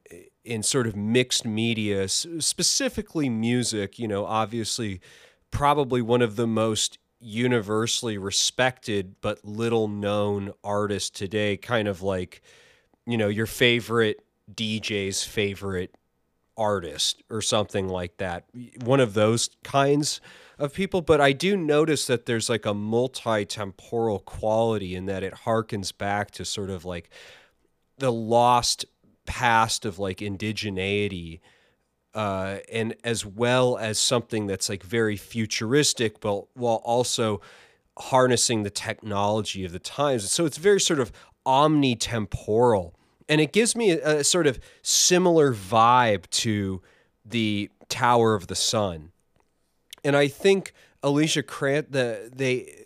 in 0.47 0.63
sort 0.63 0.87
of 0.87 0.95
mixed 0.95 1.45
media, 1.45 2.07
specifically 2.07 3.29
music, 3.29 3.99
you 3.99 4.07
know, 4.07 4.25
obviously 4.25 5.01
probably 5.51 6.01
one 6.01 6.21
of 6.21 6.35
the 6.35 6.47
most 6.47 6.97
universally 7.19 8.17
respected 8.17 9.15
but 9.21 9.43
little 9.43 9.87
known 9.87 10.53
artists 10.63 11.09
today, 11.09 11.57
kind 11.57 11.87
of 11.87 12.01
like, 12.01 12.41
you 13.05 13.17
know, 13.17 13.27
your 13.27 13.45
favorite 13.45 14.23
DJ's 14.53 15.23
favorite 15.23 15.93
artist 16.57 17.21
or 17.29 17.41
something 17.41 17.87
like 17.87 18.17
that. 18.17 18.45
One 18.83 18.99
of 18.99 19.13
those 19.13 19.49
kinds 19.63 20.21
of 20.57 20.73
people. 20.73 21.01
But 21.01 21.21
I 21.21 21.31
do 21.31 21.55
notice 21.55 22.07
that 22.07 22.25
there's 22.25 22.49
like 22.49 22.65
a 22.65 22.73
multi 22.73 23.45
temporal 23.45 24.19
quality 24.19 24.95
in 24.95 25.05
that 25.05 25.23
it 25.23 25.33
harkens 25.45 25.95
back 25.95 26.31
to 26.31 26.45
sort 26.45 26.69
of 26.69 26.85
like 26.85 27.09
the 27.97 28.11
lost 28.11 28.85
past 29.27 29.85
of 29.85 29.99
like 29.99 30.17
indigeneity 30.17 31.39
uh, 32.15 32.57
and 32.71 32.95
as 33.03 33.25
well 33.25 33.77
as 33.77 33.99
something 33.99 34.47
that's 34.47 34.69
like 34.69 34.81
very 34.81 35.15
futuristic 35.15 36.19
but 36.19 36.45
while 36.55 36.81
also 36.83 37.39
harnessing 37.97 38.63
the 38.63 38.69
technology 38.69 39.65
of 39.65 39.71
the 39.71 39.79
times. 39.79 40.31
So 40.31 40.45
it's 40.45 40.57
very 40.57 40.79
sort 40.79 40.99
of 40.99 41.11
omnitemporal. 41.45 42.93
And 43.29 43.41
it 43.41 43.51
gives 43.51 43.75
me 43.75 43.91
a, 43.91 44.19
a 44.19 44.23
sort 44.23 44.47
of 44.47 44.59
similar 44.81 45.53
vibe 45.53 46.29
to 46.29 46.81
the 47.25 47.69
tower 47.89 48.35
of 48.35 48.47
the 48.47 48.55
sun. 48.55 49.11
And 50.03 50.15
i 50.15 50.27
think 50.27 50.73
alicia 51.03 51.43
crant 51.43 51.91
the 51.91 52.31
they 52.33 52.85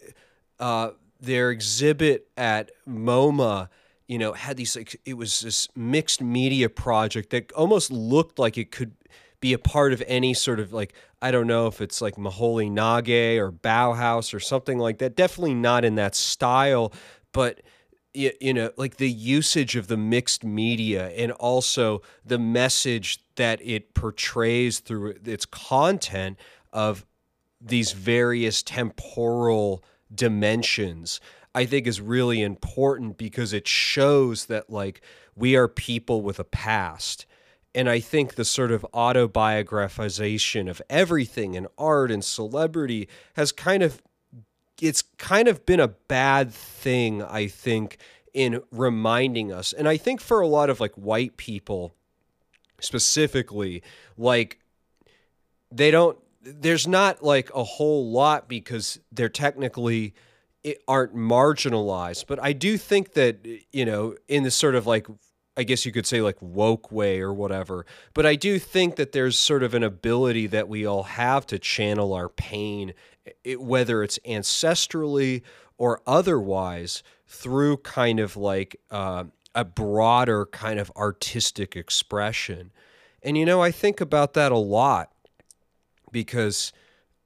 uh, 0.59 0.91
their 1.19 1.51
exhibit 1.51 2.27
at 2.37 2.71
moma 2.87 3.69
you 4.11 4.17
know, 4.17 4.33
had 4.33 4.57
these 4.57 4.75
like 4.75 4.99
it 5.05 5.13
was 5.13 5.39
this 5.39 5.69
mixed 5.73 6.21
media 6.21 6.67
project 6.67 7.29
that 7.29 7.49
almost 7.53 7.89
looked 7.89 8.37
like 8.37 8.57
it 8.57 8.69
could 8.69 8.91
be 9.39 9.53
a 9.53 9.57
part 9.57 9.93
of 9.93 10.03
any 10.05 10.33
sort 10.33 10.59
of 10.59 10.73
like 10.73 10.93
I 11.21 11.31
don't 11.31 11.47
know 11.47 11.67
if 11.67 11.79
it's 11.79 12.01
like 12.01 12.17
Moholy-Nagy 12.17 13.39
or 13.39 13.53
Bauhaus 13.53 14.33
or 14.33 14.41
something 14.41 14.77
like 14.77 14.97
that. 14.97 15.15
Definitely 15.15 15.53
not 15.53 15.85
in 15.85 15.95
that 15.95 16.13
style, 16.13 16.91
but 17.31 17.61
you, 18.13 18.33
you 18.41 18.53
know, 18.53 18.71
like 18.75 18.97
the 18.97 19.09
usage 19.09 19.77
of 19.77 19.87
the 19.87 19.95
mixed 19.95 20.43
media 20.43 21.07
and 21.11 21.31
also 21.31 22.01
the 22.25 22.37
message 22.37 23.23
that 23.35 23.61
it 23.65 23.93
portrays 23.93 24.79
through 24.79 25.15
its 25.23 25.45
content 25.45 26.37
of 26.73 27.05
these 27.61 27.93
various 27.93 28.61
temporal 28.61 29.85
dimensions 30.13 31.21
I 31.53 31.65
think 31.65 31.87
is 31.87 31.99
really 31.99 32.41
important 32.41 33.17
because 33.17 33.53
it 33.53 33.67
shows 33.67 34.45
that 34.45 34.69
like 34.69 35.01
we 35.35 35.55
are 35.55 35.67
people 35.67 36.21
with 36.21 36.39
a 36.39 36.43
past. 36.43 37.25
And 37.73 37.89
I 37.89 37.99
think 37.99 38.35
the 38.35 38.45
sort 38.45 38.71
of 38.71 38.85
autobiographization 38.93 40.69
of 40.69 40.81
everything 40.89 41.53
in 41.53 41.67
art 41.77 42.11
and 42.11 42.23
celebrity 42.23 43.07
has 43.35 43.51
kind 43.51 43.83
of 43.83 44.01
it's 44.81 45.03
kind 45.17 45.47
of 45.47 45.65
been 45.65 45.79
a 45.79 45.87
bad 45.87 46.51
thing, 46.51 47.21
I 47.21 47.47
think, 47.47 47.97
in 48.33 48.61
reminding 48.71 49.51
us. 49.51 49.73
And 49.73 49.87
I 49.87 49.97
think 49.97 50.19
for 50.19 50.41
a 50.41 50.47
lot 50.47 50.69
of 50.69 50.79
like 50.79 50.93
white 50.95 51.37
people 51.37 51.93
specifically, 52.79 53.83
like 54.17 54.59
they 55.71 55.91
don't 55.91 56.17
there's 56.43 56.87
not 56.87 57.23
like 57.23 57.51
a 57.53 57.63
whole 57.63 58.11
lot 58.11 58.49
because 58.49 58.99
they're 59.11 59.29
technically 59.29 60.15
aren't 60.87 61.15
marginalized. 61.15 62.25
But 62.27 62.41
I 62.41 62.53
do 62.53 62.77
think 62.77 63.13
that, 63.13 63.45
you 63.71 63.85
know, 63.85 64.15
in 64.27 64.43
this 64.43 64.55
sort 64.55 64.75
of 64.75 64.85
like, 64.85 65.07
I 65.57 65.63
guess 65.63 65.85
you 65.85 65.91
could 65.91 66.05
say 66.05 66.21
like 66.21 66.37
woke 66.41 66.91
way 66.91 67.19
or 67.19 67.33
whatever. 67.33 67.85
But 68.13 68.25
I 68.25 68.35
do 68.35 68.57
think 68.57 68.95
that 68.95 69.11
there's 69.11 69.37
sort 69.37 69.63
of 69.63 69.73
an 69.73 69.83
ability 69.83 70.47
that 70.47 70.69
we 70.69 70.85
all 70.85 71.03
have 71.03 71.45
to 71.47 71.59
channel 71.59 72.13
our 72.13 72.29
pain, 72.29 72.93
it, 73.43 73.61
whether 73.61 74.03
it's 74.03 74.19
ancestrally 74.19 75.41
or 75.77 76.01
otherwise, 76.07 77.03
through 77.27 77.77
kind 77.77 78.19
of 78.19 78.37
like 78.37 78.79
uh, 78.91 79.25
a 79.55 79.65
broader 79.65 80.45
kind 80.45 80.79
of 80.79 80.91
artistic 80.95 81.75
expression. 81.75 82.71
And, 83.23 83.37
you 83.37 83.45
know, 83.45 83.61
I 83.61 83.71
think 83.71 83.99
about 83.99 84.33
that 84.35 84.51
a 84.51 84.57
lot 84.57 85.11
because 86.11 86.71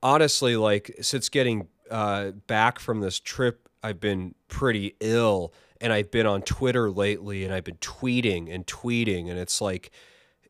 honestly, 0.01 0.55
like, 0.55 0.95
since 1.01 1.29
getting 1.29 1.67
uh, 1.89 2.31
back 2.31 2.79
from 2.79 3.01
this 3.01 3.19
trip, 3.19 3.69
I've 3.83 3.99
been 3.99 4.35
pretty 4.47 4.95
ill 4.99 5.53
and 5.81 5.93
I've 5.93 6.11
been 6.11 6.25
on 6.25 6.41
Twitter 6.41 6.89
lately 6.89 7.43
and 7.43 7.53
I've 7.53 7.63
been 7.63 7.77
tweeting 7.77 8.53
and 8.53 8.65
tweeting. 8.65 9.29
And 9.29 9.37
it's 9.37 9.61
like, 9.61 9.91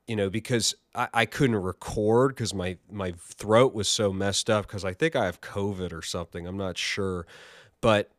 you 0.08 0.16
know, 0.16 0.30
because 0.30 0.76
I, 0.94 1.08
I 1.14 1.26
couldn't 1.26 1.58
record 1.58 2.36
because 2.36 2.54
my, 2.54 2.78
my 2.92 3.14
throat 3.20 3.74
was 3.74 3.88
so 3.88 4.14
messed 4.14 4.50
up 4.50 4.68
because 4.68 4.86
I 4.86 4.94
think 4.94 5.16
I 5.16 5.26
have 5.26 5.42
COVID 5.42 5.92
or 5.92 6.02
something. 6.02 6.48
I'm 6.48 6.58
not 6.58 6.78
sure. 6.78 7.26
But, 7.82 8.12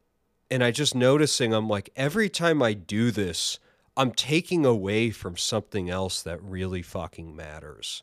and 0.50 0.62
I 0.62 0.70
just 0.70 0.94
noticing, 0.94 1.54
I'm 1.54 1.68
like, 1.68 1.90
every 1.96 2.28
time 2.28 2.62
I 2.62 2.74
do 2.74 3.10
this, 3.10 3.58
I'm 3.96 4.12
taking 4.12 4.66
away 4.66 5.10
from 5.10 5.36
something 5.36 5.88
else 5.88 6.22
that 6.22 6.42
really 6.42 6.82
fucking 6.82 7.34
matters. 7.34 8.02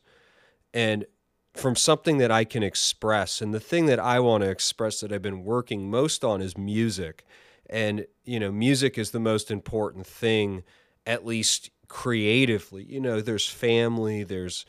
And 0.72 1.06
from 1.54 1.76
something 1.76 2.18
that 2.18 2.30
I 2.30 2.44
can 2.44 2.62
express. 2.62 3.40
And 3.40 3.54
the 3.54 3.60
thing 3.60 3.86
that 3.86 4.00
I 4.00 4.18
want 4.20 4.42
to 4.42 4.50
express 4.50 5.00
that 5.00 5.12
I've 5.12 5.22
been 5.22 5.44
working 5.44 5.90
most 5.90 6.24
on 6.24 6.42
is 6.42 6.58
music. 6.58 7.24
And, 7.70 8.06
you 8.24 8.40
know, 8.40 8.50
music 8.50 8.98
is 8.98 9.12
the 9.12 9.20
most 9.20 9.50
important 9.50 10.06
thing, 10.06 10.64
at 11.06 11.24
least 11.24 11.70
creatively. 11.88 12.84
You 12.84 13.00
know, 13.00 13.20
there's 13.20 13.48
family, 13.48 14.24
there's, 14.24 14.66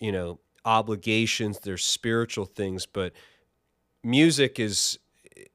you 0.00 0.10
know, 0.10 0.40
obligations, 0.64 1.60
there's 1.60 1.84
spiritual 1.84 2.46
things, 2.46 2.86
but 2.86 3.12
music 4.02 4.58
is 4.58 4.98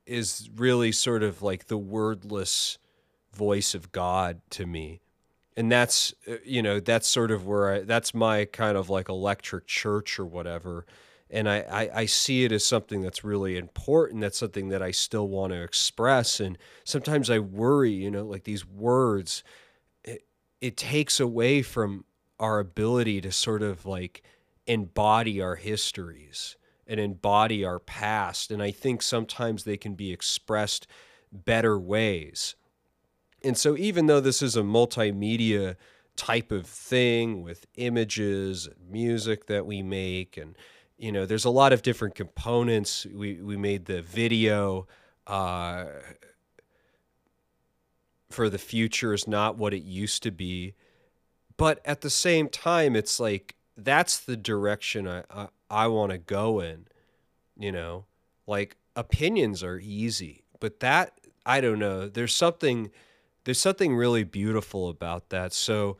is 0.06 0.50
really 0.56 0.92
sort 0.92 1.24
of 1.24 1.42
like 1.42 1.68
the 1.68 1.78
wordless 1.78 2.78
voice 3.34 3.74
of 3.74 3.92
God 3.92 4.42
to 4.50 4.66
me 4.66 5.00
and 5.60 5.69
that's 5.69 6.13
uh, 6.26 6.36
you 6.45 6.62
know 6.62 6.80
that's 6.80 7.06
sort 7.06 7.32
of 7.32 7.45
where 7.45 7.74
I 7.74 7.80
that's 7.82 8.13
my 8.13 8.45
kind 8.45 8.78
of 8.78 8.89
like 8.89 9.10
electric 9.10 9.67
church 9.67 10.17
or 10.17 10.26
whatever. 10.26 10.86
And 11.30 11.48
I, 11.48 11.60
I, 11.60 11.89
I 11.93 12.06
see 12.08 12.43
it 12.43 12.52
as 12.52 12.65
something 12.65 13.04
that's 13.04 13.24
really 13.24 13.56
important 13.58 14.22
that's 14.22 14.38
something 14.38 14.69
that 14.69 14.82
I 14.82 14.91
still 14.91 15.28
want 15.28 15.52
to 15.52 15.62
express. 15.62 16.39
And 16.39 16.58
sometimes 16.86 17.30
I 17.30 17.39
worry 17.39 17.91
you 17.91 18.10
know 18.10 18.26
like 18.26 18.45
these 18.45 18.65
words 18.65 19.43
it, 20.06 20.24
it 20.62 20.78
takes 20.78 21.19
away 21.19 21.62
from 21.62 22.06
our 22.39 22.60
ability 22.60 23.19
to 23.22 23.32
sort 23.34 23.62
of 23.62 23.86
like 23.86 24.24
embody 24.65 25.41
our 25.41 25.58
histories 25.58 26.56
and 26.88 27.02
embody 27.02 27.65
our 27.65 27.80
past. 27.80 28.50
And 28.50 28.63
I 28.63 28.72
think 28.72 29.02
sometimes 29.02 29.65
they 29.65 29.78
can 29.78 29.95
be 29.95 30.13
expressed 30.13 30.88
better 31.34 31.78
ways 31.78 32.56
and 33.43 33.58
so, 33.58 33.78
even 33.78 34.08
though 34.08 34.19
this 34.19 34.41
is 34.41 34.56
a 34.56 34.62
multimedia 34.62 35.75
type 36.15 36.52
of 36.52 36.67
thing 36.67 37.43
with 37.43 37.65
images 37.75 38.67
and 38.67 38.91
music 38.91 39.45
that 39.47 39.65
we 39.65 39.82
make, 39.82 40.38
and 40.38 40.56
you 40.97 41.12
know, 41.12 41.25
there's 41.25 41.45
a 41.45 41.49
lot 41.49 41.73
of 41.73 41.82
different 41.82 42.15
components. 42.15 43.06
We 43.06 43.41
we 43.41 43.58
made 43.58 43.86
the 43.86 44.02
video. 44.02 44.88
Uh, 45.28 45.86
for 48.30 48.49
the 48.49 48.58
future 48.58 49.13
is 49.13 49.28
not 49.28 49.58
what 49.58 49.73
it 49.73 49.84
used 49.84 50.21
to 50.23 50.32
be, 50.32 50.75
but 51.58 51.82
at 51.84 52.02
the 52.02 52.10
same 52.10 52.47
time, 52.47 52.95
it's 52.95 53.19
like 53.19 53.56
that's 53.75 54.19
the 54.19 54.38
direction 54.38 55.08
I 55.08 55.23
I, 55.30 55.47
I 55.69 55.88
want 55.88 56.12
to 56.12 56.17
go 56.17 56.60
in. 56.60 56.88
You 57.58 57.71
know, 57.71 58.06
like 58.47 58.78
opinions 58.95 59.63
are 59.63 59.80
easy, 59.80 60.43
but 60.60 60.80
that 60.82 61.13
I 61.45 61.62
don't 61.62 61.80
know. 61.80 62.08
There's 62.08 62.36
something 62.36 62.91
there's 63.50 63.60
something 63.60 63.96
really 63.96 64.24
beautiful 64.24 64.90
about 64.90 65.30
that. 65.30 65.54
So 65.54 65.98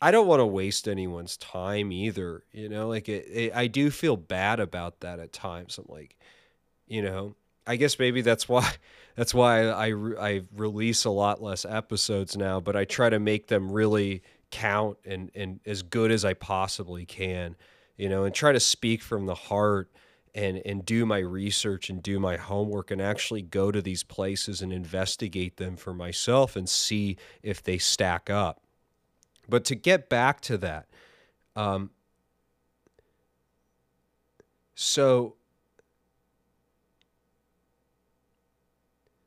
I 0.00 0.10
don't 0.10 0.26
want 0.26 0.40
to 0.40 0.46
waste 0.46 0.88
anyone's 0.88 1.36
time 1.36 1.92
either. 1.92 2.44
You 2.50 2.70
know, 2.70 2.88
like 2.88 3.10
it, 3.10 3.26
it, 3.30 3.52
I 3.54 3.66
do 3.66 3.90
feel 3.90 4.16
bad 4.16 4.58
about 4.58 5.00
that 5.00 5.20
at 5.20 5.30
times. 5.30 5.76
I'm 5.76 5.84
like, 5.86 6.16
you 6.86 7.02
know, 7.02 7.34
I 7.66 7.76
guess 7.76 7.98
maybe 7.98 8.22
that's 8.22 8.48
why 8.48 8.72
that's 9.16 9.34
why 9.34 9.66
I 9.66 9.88
I 10.18 10.40
release 10.56 11.04
a 11.04 11.10
lot 11.10 11.42
less 11.42 11.66
episodes 11.66 12.38
now, 12.38 12.58
but 12.58 12.74
I 12.74 12.86
try 12.86 13.10
to 13.10 13.18
make 13.18 13.48
them 13.48 13.70
really 13.70 14.22
count 14.50 14.96
and 15.04 15.30
and 15.34 15.60
as 15.66 15.82
good 15.82 16.10
as 16.10 16.24
I 16.24 16.32
possibly 16.32 17.04
can, 17.04 17.54
you 17.98 18.08
know, 18.08 18.24
and 18.24 18.34
try 18.34 18.52
to 18.52 18.60
speak 18.60 19.02
from 19.02 19.26
the 19.26 19.34
heart 19.34 19.92
and 20.38 20.62
and 20.64 20.84
do 20.84 21.04
my 21.04 21.18
research 21.18 21.90
and 21.90 22.00
do 22.00 22.20
my 22.20 22.36
homework 22.36 22.92
and 22.92 23.02
actually 23.02 23.42
go 23.42 23.72
to 23.72 23.82
these 23.82 24.04
places 24.04 24.62
and 24.62 24.72
investigate 24.72 25.56
them 25.56 25.76
for 25.76 25.92
myself 25.92 26.54
and 26.54 26.68
see 26.68 27.16
if 27.42 27.62
they 27.62 27.76
stack 27.76 28.30
up. 28.30 28.62
But 29.48 29.64
to 29.66 29.74
get 29.74 30.08
back 30.08 30.40
to 30.42 30.56
that, 30.58 30.86
um, 31.56 31.90
so 34.74 35.34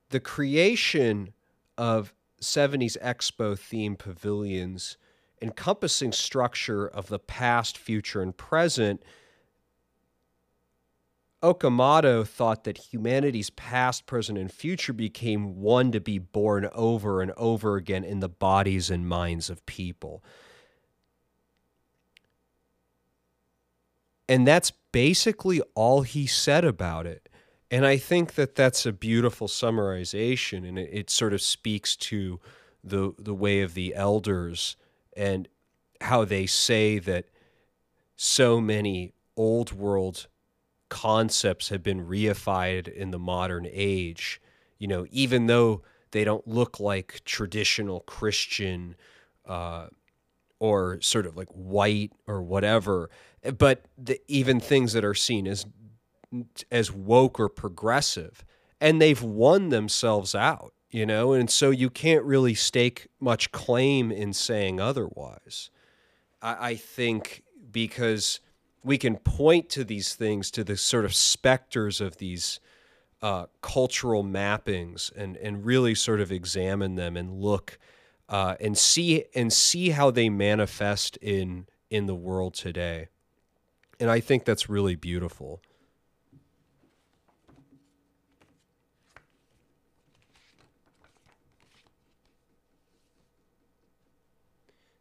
the 0.10 0.20
creation 0.22 1.34
of 1.78 2.14
70s 2.42 2.98
expo 3.02 3.58
theme 3.60 3.98
pavilions 3.98 4.98
encompassing 5.42 6.12
structure 6.12 6.88
of 6.88 7.08
the 7.08 7.20
past, 7.20 7.78
future, 7.78 8.22
and 8.22 8.38
present 8.38 9.02
Okamoto 11.42 12.26
thought 12.26 12.66
that 12.66 12.94
humanity's 12.94 13.50
past, 13.50 14.06
present, 14.06 14.38
and 14.38 14.52
future 14.52 14.94
became 14.94 15.60
one 15.60 15.92
to 15.92 16.00
be 16.00 16.20
born 16.20 16.70
over 16.74 17.22
and 17.22 17.32
over 17.36 17.76
again 17.76 18.04
in 18.04 18.20
the 18.20 18.30
bodies 18.30 18.92
and 18.92 19.08
minds 19.08 19.50
of 19.50 19.66
people. 19.66 20.24
And 24.30 24.48
that's 24.48 24.72
basically 24.92 25.62
all 25.74 26.04
he 26.04 26.28
said 26.28 26.64
about 26.64 27.08
it. 27.08 27.28
And 27.72 27.86
I 27.86 27.98
think 27.98 28.36
that 28.36 28.56
that's 28.56 28.86
a 28.86 28.92
beautiful 28.92 29.48
summarization, 29.48 30.68
and 30.68 30.78
it, 30.78 30.90
it 30.92 31.10
sort 31.10 31.34
of 31.34 31.42
speaks 31.42 31.96
to 31.96 32.40
the 32.84 33.14
the 33.18 33.34
way 33.34 33.62
of 33.62 33.74
the 33.74 33.96
elders 33.96 34.76
and 35.16 35.48
how 36.02 36.26
they 36.26 36.46
say 36.46 37.00
that 37.00 37.26
so 38.16 38.60
many 38.60 39.14
old 39.38 39.72
world 39.72 40.28
concepts 40.92 41.70
have 41.70 41.82
been 41.82 42.06
reified 42.06 42.88
in 42.88 43.12
the 43.12 43.18
modern 43.18 43.66
age. 43.72 44.40
You 44.78 44.88
know, 44.88 45.08
even 45.10 45.48
though 45.48 45.82
they 46.12 46.24
don't 46.24 46.46
look 46.46 46.80
like 46.80 47.22
traditional 47.24 48.02
Christian 48.02 48.96
uh, 49.48 49.88
or 50.60 51.00
sort 51.02 51.26
of 51.26 51.38
like 51.38 51.48
white 51.50 52.12
or 52.28 52.44
whatever, 52.44 53.10
but 53.58 53.86
the, 53.98 54.20
even 54.28 54.60
things 54.60 54.94
that 54.94 55.06
are 55.06 55.16
seen 55.16 55.48
as 55.48 55.66
as 56.70 56.92
woke 56.92 57.40
or 57.40 57.50
progressive, 57.50 58.44
and 58.80 59.02
they've 59.02 59.24
won 59.24 59.70
themselves 59.70 60.36
out. 60.36 60.74
You 60.90 61.06
know, 61.06 61.32
and 61.32 61.50
so 61.50 61.70
you 61.70 61.90
can't 61.90 62.26
really 62.26 62.54
stake 62.54 63.08
much 63.22 63.54
claim 63.54 64.12
in 64.12 64.34
saying 64.34 64.82
otherwise. 64.82 65.70
I, 66.42 66.72
I 66.72 66.76
think 66.76 67.44
because 67.72 68.42
we 68.84 68.98
can 68.98 69.18
point 69.18 69.70
to 69.70 69.84
these 69.84 70.16
things 70.16 70.50
to 70.52 70.64
the 70.64 70.78
sort 70.78 71.06
of 71.06 71.14
specters 71.14 72.02
of 72.02 72.18
these 72.18 72.60
uh, 73.22 73.46
cultural 73.62 74.24
mappings 74.24 75.12
and 75.16 75.38
and 75.38 75.66
really 75.66 75.94
sort 75.94 76.20
of 76.20 76.32
examine 76.32 76.96
them 76.96 77.16
and 77.16 77.32
look 77.32 77.78
uh, 78.30 78.56
and 78.60 78.78
see 78.78 79.26
and 79.36 79.54
see 79.54 79.90
how 79.90 80.10
they 80.10 80.30
manifest 80.30 81.18
in 81.18 81.68
in 81.90 82.06
the 82.08 82.16
world 82.16 82.54
today 82.54 83.08
and 84.02 84.10
I 84.10 84.20
think 84.20 84.46
that's 84.46 84.68
really 84.68 84.96
beautiful. 84.96 85.62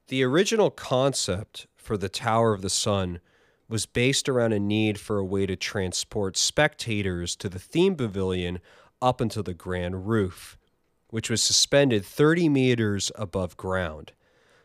The 0.08 0.22
original 0.22 0.70
concept 0.70 1.66
for 1.76 1.96
the 1.96 2.10
Tower 2.10 2.52
of 2.52 2.60
the 2.60 2.68
Sun 2.68 3.20
was 3.70 3.86
based 3.86 4.28
around 4.28 4.52
a 4.52 4.58
need 4.58 4.98
for 4.98 5.18
a 5.18 5.24
way 5.24 5.46
to 5.46 5.54
transport 5.54 6.36
spectators 6.36 7.36
to 7.36 7.48
the 7.48 7.58
theme 7.58 7.94
pavilion 7.94 8.58
up 9.00 9.20
until 9.20 9.44
the 9.44 9.54
grand 9.54 10.08
roof, 10.08 10.58
which 11.10 11.30
was 11.30 11.40
suspended 11.40 12.04
30 12.04 12.48
meters 12.48 13.12
above 13.14 13.56
ground. 13.56 14.12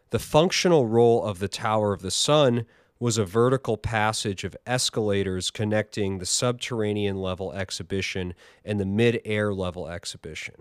The 0.09 0.19
functional 0.19 0.87
role 0.87 1.23
of 1.23 1.39
the 1.39 1.47
Tower 1.47 1.93
of 1.93 2.01
the 2.01 2.11
Sun 2.11 2.65
was 2.99 3.17
a 3.17 3.25
vertical 3.25 3.77
passage 3.77 4.43
of 4.43 4.57
escalators 4.65 5.51
connecting 5.51 6.17
the 6.17 6.25
subterranean 6.25 7.17
level 7.17 7.53
exhibition 7.53 8.33
and 8.63 8.79
the 8.79 8.85
mid 8.85 9.21
air 9.23 9.53
level 9.53 9.87
exhibition. 9.87 10.55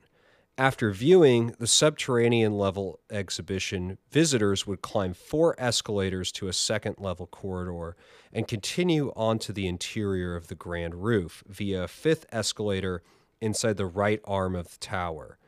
After 0.56 0.92
viewing 0.92 1.56
the 1.58 1.66
subterranean 1.66 2.56
level 2.56 3.00
exhibition, 3.10 3.98
visitors 4.10 4.68
would 4.68 4.82
climb 4.82 5.12
four 5.12 5.56
escalators 5.58 6.30
to 6.32 6.46
a 6.46 6.52
second 6.52 6.96
level 6.98 7.26
corridor 7.26 7.96
and 8.32 8.46
continue 8.46 9.12
onto 9.16 9.52
the 9.52 9.66
interior 9.66 10.36
of 10.36 10.46
the 10.46 10.54
grand 10.54 10.94
roof 10.94 11.42
via 11.48 11.82
a 11.82 11.88
fifth 11.88 12.26
escalator 12.30 13.02
inside 13.40 13.76
the 13.76 13.86
right 13.86 14.20
arm 14.24 14.54
of 14.54 14.70
the 14.70 14.78
tower. 14.78 15.38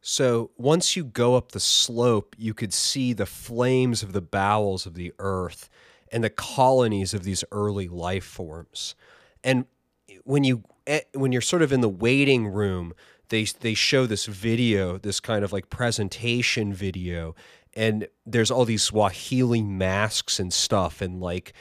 So 0.00 0.52
once 0.56 0.94
you 0.94 1.04
go 1.04 1.34
up 1.34 1.50
the 1.50 1.58
slope, 1.58 2.36
you 2.38 2.54
could 2.54 2.72
see 2.72 3.12
the 3.12 3.26
flames 3.26 4.04
of 4.04 4.12
the 4.12 4.22
bowels 4.22 4.86
of 4.86 4.94
the 4.94 5.12
earth 5.18 5.68
and 6.12 6.22
the 6.22 6.30
colonies 6.30 7.12
of 7.14 7.24
these 7.24 7.42
early 7.50 7.88
life 7.88 8.22
forms. 8.22 8.94
And 9.42 9.66
when 10.22 10.44
you 10.44 10.62
when 11.14 11.32
you're 11.32 11.40
sort 11.40 11.62
of 11.62 11.72
in 11.72 11.80
the 11.80 11.88
waiting 11.88 12.46
room, 12.46 12.94
they 13.28 13.44
they 13.44 13.74
show 13.74 14.06
this 14.06 14.26
video, 14.26 14.98
this 14.98 15.20
kind 15.20 15.44
of 15.44 15.52
like 15.52 15.70
presentation 15.70 16.72
video, 16.72 17.34
and 17.74 18.08
there's 18.24 18.50
all 18.50 18.64
these 18.64 18.82
Swahili 18.82 19.62
masks 19.62 20.38
and 20.38 20.52
stuff, 20.52 21.00
and 21.00 21.20
like 21.20 21.52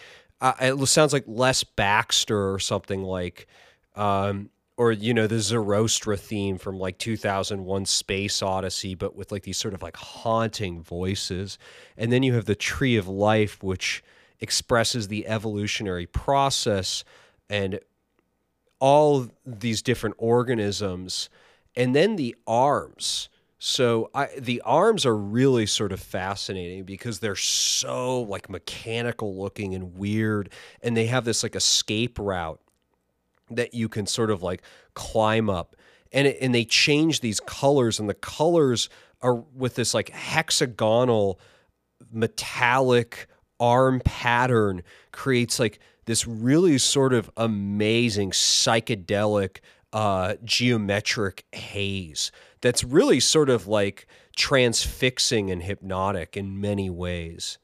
uh, 0.41 0.53
it 0.59 0.88
sounds 0.88 1.13
like 1.13 1.23
Les 1.28 1.63
Baxter 1.63 2.53
or 2.53 2.59
something 2.59 3.03
like. 3.03 3.47
Um, 3.95 4.49
or 4.78 4.91
you 4.91 5.13
know 5.13 5.26
the 5.26 5.39
Zoroaster 5.39 6.17
theme 6.17 6.57
from 6.57 6.78
like 6.78 6.97
2001 6.97 7.86
Space 7.86 8.41
Odyssey 8.41 8.93
but 8.93 9.15
with 9.15 9.32
like 9.32 9.43
these 9.43 9.57
sort 9.57 9.73
of 9.73 9.82
like 9.82 9.95
haunting 9.95 10.82
voices 10.82 11.57
and 11.97 12.11
then 12.11 12.23
you 12.23 12.34
have 12.34 12.43
the 12.43 12.55
tree 12.55 12.97
of 12.97 13.07
life 13.07 13.63
which 13.63 14.03
expresses 14.41 15.07
the 15.07 15.28
evolutionary 15.28 16.05
process 16.05 17.05
and 17.49 17.80
all 18.80 19.28
these 19.45 19.82
different 19.82 20.15
organisms 20.17 21.30
and 21.76 21.95
then 21.95 22.15
the 22.15 22.36
arms. 22.47 23.30
So 23.57 24.09
I, 24.13 24.30
the 24.38 24.61
arms 24.61 25.05
are 25.05 25.15
really 25.15 25.65
sort 25.65 25.91
of 25.91 25.99
fascinating 25.99 26.84
because 26.84 27.19
they're 27.19 27.36
so 27.36 28.21
like 28.21 28.49
mechanical 28.49 29.38
looking 29.39 29.73
and 29.73 29.97
weird 29.97 30.49
and 30.82 30.95
they 30.95 31.07
have 31.07 31.26
this 31.26 31.41
like 31.43 31.55
escape 31.55 32.19
route 32.19 32.59
that 33.49 33.73
you 33.73 33.89
can 33.89 34.05
sort 34.05 34.30
of 34.30 34.43
like 34.43 34.61
climb 34.93 35.49
up. 35.49 35.76
And 36.11 36.28
it, 36.28 36.38
and 36.41 36.53
they 36.53 36.65
change 36.65 37.21
these 37.21 37.39
colors 37.39 37.99
and 37.99 38.09
the 38.09 38.13
colors 38.13 38.89
are 39.21 39.36
with 39.36 39.76
this 39.76 39.93
like 39.93 40.09
hexagonal 40.09 41.39
metallic 42.11 43.28
arm 43.59 44.01
pattern 44.03 44.84
creates 45.11 45.59
like 45.59 45.80
this 46.05 46.27
really 46.27 46.77
sort 46.77 47.13
of 47.13 47.29
amazing 47.37 48.31
psychedelic 48.31 49.57
uh, 49.93 50.35
geometric 50.43 51.45
haze 51.51 52.31
that's 52.61 52.83
really 52.83 53.19
sort 53.19 53.49
of 53.49 53.67
like 53.67 54.07
transfixing 54.35 55.49
and 55.49 55.63
hypnotic 55.63 56.35
in 56.35 56.59
many 56.59 56.89
ways. 56.89 57.57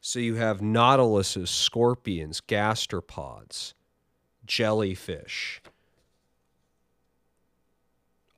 So 0.00 0.18
you 0.18 0.34
have 0.34 0.60
nautiluses, 0.60 1.48
scorpions, 1.48 2.42
gastropods, 2.46 3.72
jellyfish, 4.44 5.62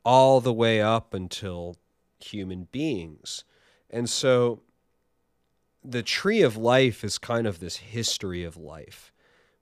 all 0.07 0.41
the 0.41 0.53
way 0.53 0.81
up 0.81 1.13
until 1.13 1.75
human 2.21 2.69
beings. 2.71 3.43
And 3.91 4.09
so 4.09 4.63
the 5.85 6.05
tree 6.05 6.43
of 6.43 6.57
life 6.57 7.03
is 7.03 7.19
kind 7.19 7.45
of 7.45 7.59
this 7.59 7.79
history 7.79 8.45
of 8.45 8.57
life 8.57 9.13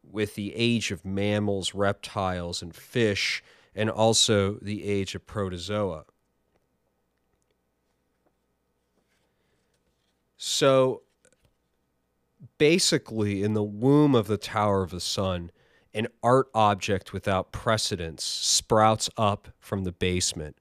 with 0.02 0.34
the 0.34 0.54
age 0.54 0.90
of 0.90 1.02
mammals, 1.02 1.72
reptiles, 1.72 2.60
and 2.60 2.76
fish, 2.76 3.42
and 3.74 3.88
also 3.88 4.58
the 4.60 4.84
age 4.84 5.14
of 5.14 5.26
protozoa. 5.26 6.04
So 10.36 11.04
basically, 12.58 13.42
in 13.42 13.54
the 13.54 13.62
womb 13.62 14.14
of 14.14 14.26
the 14.26 14.36
Tower 14.36 14.82
of 14.82 14.90
the 14.90 15.00
Sun, 15.00 15.52
an 15.94 16.08
art 16.22 16.48
object 16.54 17.12
without 17.12 17.52
precedence 17.52 18.24
sprouts 18.24 19.08
up 19.16 19.48
from 19.60 19.84
the 19.84 19.92
basement. 19.92 20.56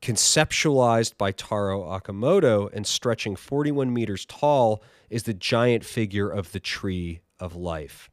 Conceptualized 0.00 1.16
by 1.16 1.30
Taro 1.30 1.82
Okamoto 1.82 2.68
and 2.72 2.86
stretching 2.86 3.36
41 3.36 3.92
meters 3.92 4.24
tall 4.24 4.82
is 5.10 5.22
the 5.22 5.34
giant 5.34 5.84
figure 5.84 6.28
of 6.28 6.50
the 6.52 6.58
Tree 6.58 7.20
of 7.38 7.54
Life. 7.54 8.10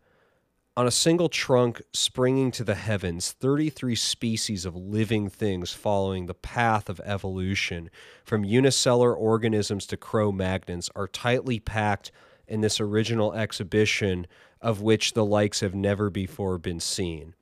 On 0.78 0.86
a 0.86 0.92
single 0.92 1.30
trunk 1.30 1.82
springing 1.92 2.52
to 2.52 2.64
the 2.64 2.76
heavens, 2.76 3.32
33 3.32 3.96
species 3.96 4.66
of 4.66 4.76
living 4.76 5.30
things 5.30 5.74
following 5.74 6.26
the 6.26 6.34
path 6.34 6.90
of 6.90 7.02
evolution, 7.04 7.90
from 8.24 8.46
unicellular 8.46 9.14
organisms 9.14 9.86
to 9.88 9.98
Cro 9.98 10.32
Magnons, 10.32 10.90
are 10.96 11.08
tightly 11.08 11.60
packed 11.60 12.12
in 12.48 12.62
this 12.62 12.80
original 12.80 13.34
exhibition 13.34 14.28
of 14.62 14.82
which 14.82 15.14
the 15.14 15.26
likes 15.26 15.60
have 15.62 15.76
never 15.76 16.10
before 16.10 16.58
been 16.58 16.80
seen. 16.80 17.34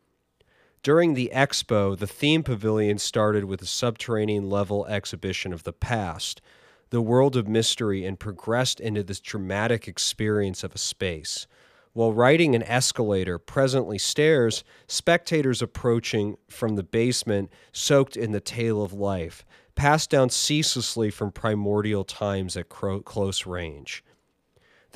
During 0.83 1.15
the 1.15 1.31
expo, 1.33 1.97
the 1.97 2.07
theme 2.07 2.43
pavilion 2.43 2.97
started 2.97 3.45
with 3.45 3.61
a 3.61 3.65
subterranean 3.65 4.49
level 4.49 4.85
exhibition 4.87 5.51
of 5.51 5.63
the 5.63 5.73
past, 5.73 6.41
the 6.91 7.01
world 7.01 7.35
of 7.35 7.47
mystery, 7.47 8.05
and 8.05 8.19
progressed 8.19 8.79
into 8.79 9.03
this 9.03 9.19
dramatic 9.19 9.87
experience 9.87 10.63
of 10.63 10.73
a 10.73 10.77
space. 10.77 11.47
While 11.93 12.13
riding 12.13 12.53
an 12.55 12.63
escalator, 12.63 13.39
presently 13.39 13.97
stairs, 13.97 14.63
spectators 14.87 15.61
approaching 15.61 16.37
from 16.47 16.75
the 16.75 16.83
basement, 16.83 17.51
soaked 17.71 18.15
in 18.15 18.31
the 18.31 18.39
tale 18.39 18.83
of 18.83 18.93
life, 18.93 19.43
passed 19.75 20.09
down 20.09 20.29
ceaselessly 20.29 21.09
from 21.09 21.31
primordial 21.31 22.03
times 22.03 22.55
at 22.55 22.69
close 22.69 23.45
range. 23.45 24.03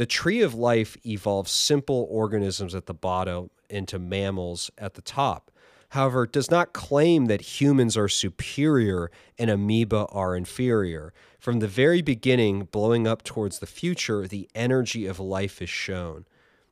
The 0.01 0.07
tree 0.07 0.41
of 0.41 0.55
life 0.55 0.97
evolves 1.05 1.51
simple 1.51 2.07
organisms 2.09 2.73
at 2.73 2.87
the 2.87 2.93
bottom 2.95 3.51
into 3.69 3.99
mammals 3.99 4.71
at 4.75 4.95
the 4.95 5.01
top. 5.03 5.51
However, 5.89 6.23
it 6.23 6.31
does 6.31 6.49
not 6.49 6.73
claim 6.73 7.27
that 7.27 7.61
humans 7.61 7.95
are 7.95 8.07
superior 8.07 9.11
and 9.37 9.51
amoeba 9.51 10.07
are 10.09 10.35
inferior. 10.35 11.13
From 11.39 11.59
the 11.59 11.67
very 11.67 12.01
beginning, 12.01 12.67
blowing 12.71 13.05
up 13.05 13.23
towards 13.23 13.59
the 13.59 13.67
future, 13.67 14.27
the 14.27 14.49
energy 14.55 15.05
of 15.05 15.19
life 15.19 15.61
is 15.61 15.69
shown. 15.69 16.25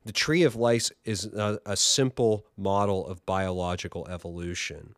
The 0.04 0.12
tree 0.12 0.42
of 0.42 0.56
life 0.56 0.90
is 1.06 1.26
a, 1.26 1.60
a 1.68 1.78
simple 1.78 2.48
model 2.58 3.06
of 3.06 3.24
biological 3.28 4.08
evolution. 4.08 4.96